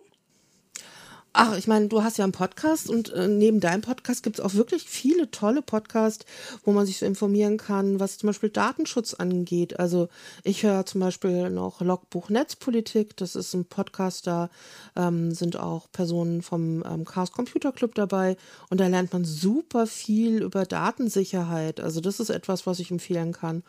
Ach, 1.35 1.57
ich 1.57 1.67
meine, 1.67 1.89
du 1.89 2.03
hast 2.03 2.17
ja 2.17 2.25
einen 2.25 2.33
Podcast 2.33 2.89
und 2.89 3.13
äh, 3.13 3.29
neben 3.29 3.61
deinem 3.61 3.83
Podcast 3.83 4.23
gibt 4.23 4.39
es 4.39 4.45
auch 4.45 4.55
wirklich 4.55 4.85
viele 4.85 5.31
tolle 5.31 5.61
Podcasts, 5.61 6.25
wo 6.65 6.73
man 6.73 6.87
sich 6.87 6.99
so 6.99 7.07
informieren 7.07 7.59
kann, 7.59 8.01
was 8.01 8.17
zum 8.17 8.29
Beispiel 8.29 8.49
Datenschutz 8.49 9.15
angeht. 9.15 9.79
Also 9.79 10.09
ich 10.43 10.63
höre 10.63 10.87
zum 10.87 11.03
Beispiel 11.03 11.51
noch 11.51 11.83
Logbuch 11.83 12.31
Netzpolitik, 12.31 13.17
das 13.19 13.37
ist 13.37 13.53
ein 13.55 13.67
Podcast, 13.67 14.27
da 14.27 14.49
ähm, 14.97 15.33
sind 15.33 15.59
auch 15.59 15.93
Personen 15.93 16.41
vom 16.41 16.83
ähm, 16.85 17.05
Chaos 17.05 17.31
Computer 17.31 17.73
Club 17.73 17.95
dabei 17.95 18.37
und 18.71 18.81
da 18.81 18.87
lernt 18.87 19.13
man 19.13 19.25
super 19.27 19.87
viel 19.87 20.43
über 20.43 20.65
Datensicherheit. 20.65 21.79
Also 21.79 22.01
das 22.01 22.21
ist 22.21 22.31
etwas, 22.31 22.67
was 22.67 22.81
ich 22.81 22.91
empfehlen 22.91 23.33
kann. 23.33 23.63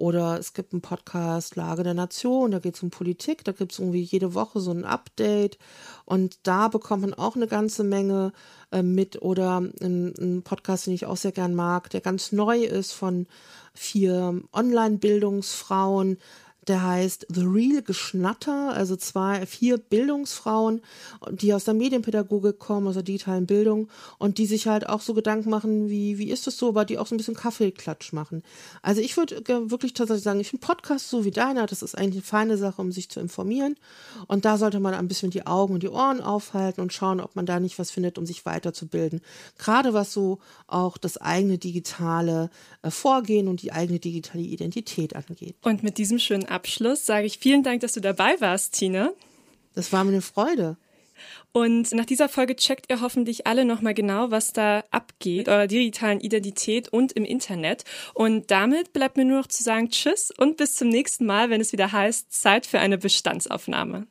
Oder 0.00 0.38
es 0.38 0.54
gibt 0.54 0.72
einen 0.72 0.80
Podcast 0.80 1.56
Lage 1.56 1.82
der 1.82 1.92
Nation, 1.92 2.52
da 2.52 2.58
geht 2.58 2.74
es 2.74 2.82
um 2.82 2.88
Politik, 2.88 3.44
da 3.44 3.52
gibt 3.52 3.72
es 3.72 3.78
irgendwie 3.78 4.00
jede 4.00 4.32
Woche 4.32 4.58
so 4.58 4.70
ein 4.70 4.86
Update 4.86 5.58
und 6.06 6.38
da 6.44 6.68
bekommt 6.68 7.02
man 7.02 7.12
auch 7.12 7.36
eine 7.36 7.46
ganze 7.46 7.84
Menge 7.84 8.32
äh, 8.72 8.82
mit. 8.82 9.20
Oder 9.20 9.58
ein, 9.58 10.40
Podcast, 10.42 10.86
den 10.86 10.94
ich 10.94 11.04
auch 11.04 11.18
sehr 11.18 11.32
gern 11.32 11.54
mag, 11.54 11.90
der 11.90 12.00
ganz 12.00 12.32
neu 12.32 12.64
ist 12.64 12.92
von 12.92 13.26
vier 13.74 14.40
Online-Bildungsfrauen 14.54 16.16
der 16.70 16.84
heißt 16.84 17.26
The 17.28 17.42
Real 17.42 17.82
Geschnatter, 17.82 18.72
also 18.72 18.94
zwei, 18.94 19.44
vier 19.44 19.76
Bildungsfrauen, 19.76 20.80
die 21.32 21.52
aus 21.52 21.64
der 21.64 21.74
Medienpädagogik 21.74 22.60
kommen, 22.60 22.86
aus 22.86 22.94
der 22.94 23.02
digitalen 23.02 23.46
Bildung 23.46 23.88
und 24.18 24.38
die 24.38 24.46
sich 24.46 24.68
halt 24.68 24.88
auch 24.88 25.00
so 25.00 25.12
Gedanken 25.12 25.50
machen, 25.50 25.90
wie, 25.90 26.18
wie 26.18 26.30
ist 26.30 26.46
das 26.46 26.56
so, 26.56 26.68
aber 26.68 26.84
die 26.84 26.98
auch 26.98 27.08
so 27.08 27.16
ein 27.16 27.18
bisschen 27.18 27.34
Kaffeeklatsch 27.34 28.12
machen. 28.12 28.44
Also 28.82 29.00
ich 29.00 29.16
würde 29.16 29.42
wirklich 29.68 29.94
tatsächlich 29.94 30.22
sagen, 30.22 30.38
ich 30.38 30.50
finde 30.50 30.64
Podcast 30.64 31.10
so 31.10 31.24
wie 31.24 31.32
deiner, 31.32 31.66
das 31.66 31.82
ist 31.82 31.98
eigentlich 31.98 32.22
eine 32.22 32.22
feine 32.22 32.56
Sache, 32.56 32.80
um 32.80 32.92
sich 32.92 33.08
zu 33.08 33.18
informieren 33.18 33.74
und 34.28 34.44
da 34.44 34.56
sollte 34.56 34.78
man 34.78 34.94
ein 34.94 35.08
bisschen 35.08 35.32
die 35.32 35.48
Augen 35.48 35.74
und 35.74 35.82
die 35.82 35.88
Ohren 35.88 36.20
aufhalten 36.20 36.82
und 36.82 36.92
schauen, 36.92 37.20
ob 37.20 37.34
man 37.34 37.46
da 37.46 37.58
nicht 37.58 37.80
was 37.80 37.90
findet, 37.90 38.16
um 38.16 38.26
sich 38.26 38.46
weiterzubilden. 38.46 39.22
Gerade 39.58 39.92
was 39.92 40.12
so 40.12 40.38
auch 40.68 40.98
das 40.98 41.16
eigene 41.16 41.58
digitale 41.58 42.48
äh, 42.82 42.92
Vorgehen 42.92 43.48
und 43.48 43.62
die 43.62 43.72
eigene 43.72 43.98
digitale 43.98 44.44
Identität 44.44 45.16
angeht. 45.16 45.56
Und 45.62 45.82
mit 45.82 45.98
diesem 45.98 46.20
schönen 46.20 46.46
Abschluss 46.60 47.06
sage 47.06 47.26
ich 47.26 47.38
vielen 47.38 47.62
Dank, 47.62 47.80
dass 47.80 47.92
du 47.92 48.00
dabei 48.00 48.38
warst, 48.38 48.74
Tina. 48.74 49.12
Das 49.74 49.94
war 49.94 50.04
mir 50.04 50.10
eine 50.10 50.20
Freude. 50.20 50.76
Und 51.52 51.92
nach 51.92 52.04
dieser 52.04 52.28
Folge 52.28 52.54
checkt 52.54 52.90
ihr 52.90 53.00
hoffentlich 53.00 53.46
alle 53.46 53.64
nochmal 53.64 53.94
genau, 53.94 54.30
was 54.30 54.52
da 54.52 54.84
abgeht, 54.90 55.48
eurer 55.48 55.66
digitalen 55.66 56.20
Identität 56.20 56.90
und 56.90 57.12
im 57.12 57.24
Internet. 57.24 57.84
Und 58.12 58.50
damit 58.50 58.92
bleibt 58.92 59.16
mir 59.16 59.24
nur 59.24 59.38
noch 59.38 59.46
zu 59.46 59.62
sagen 59.62 59.88
Tschüss 59.88 60.30
und 60.36 60.58
bis 60.58 60.76
zum 60.76 60.88
nächsten 60.90 61.24
Mal, 61.24 61.48
wenn 61.48 61.62
es 61.62 61.72
wieder 61.72 61.92
heißt 61.92 62.30
Zeit 62.30 62.66
für 62.66 62.78
eine 62.78 62.98
Bestandsaufnahme. 62.98 64.06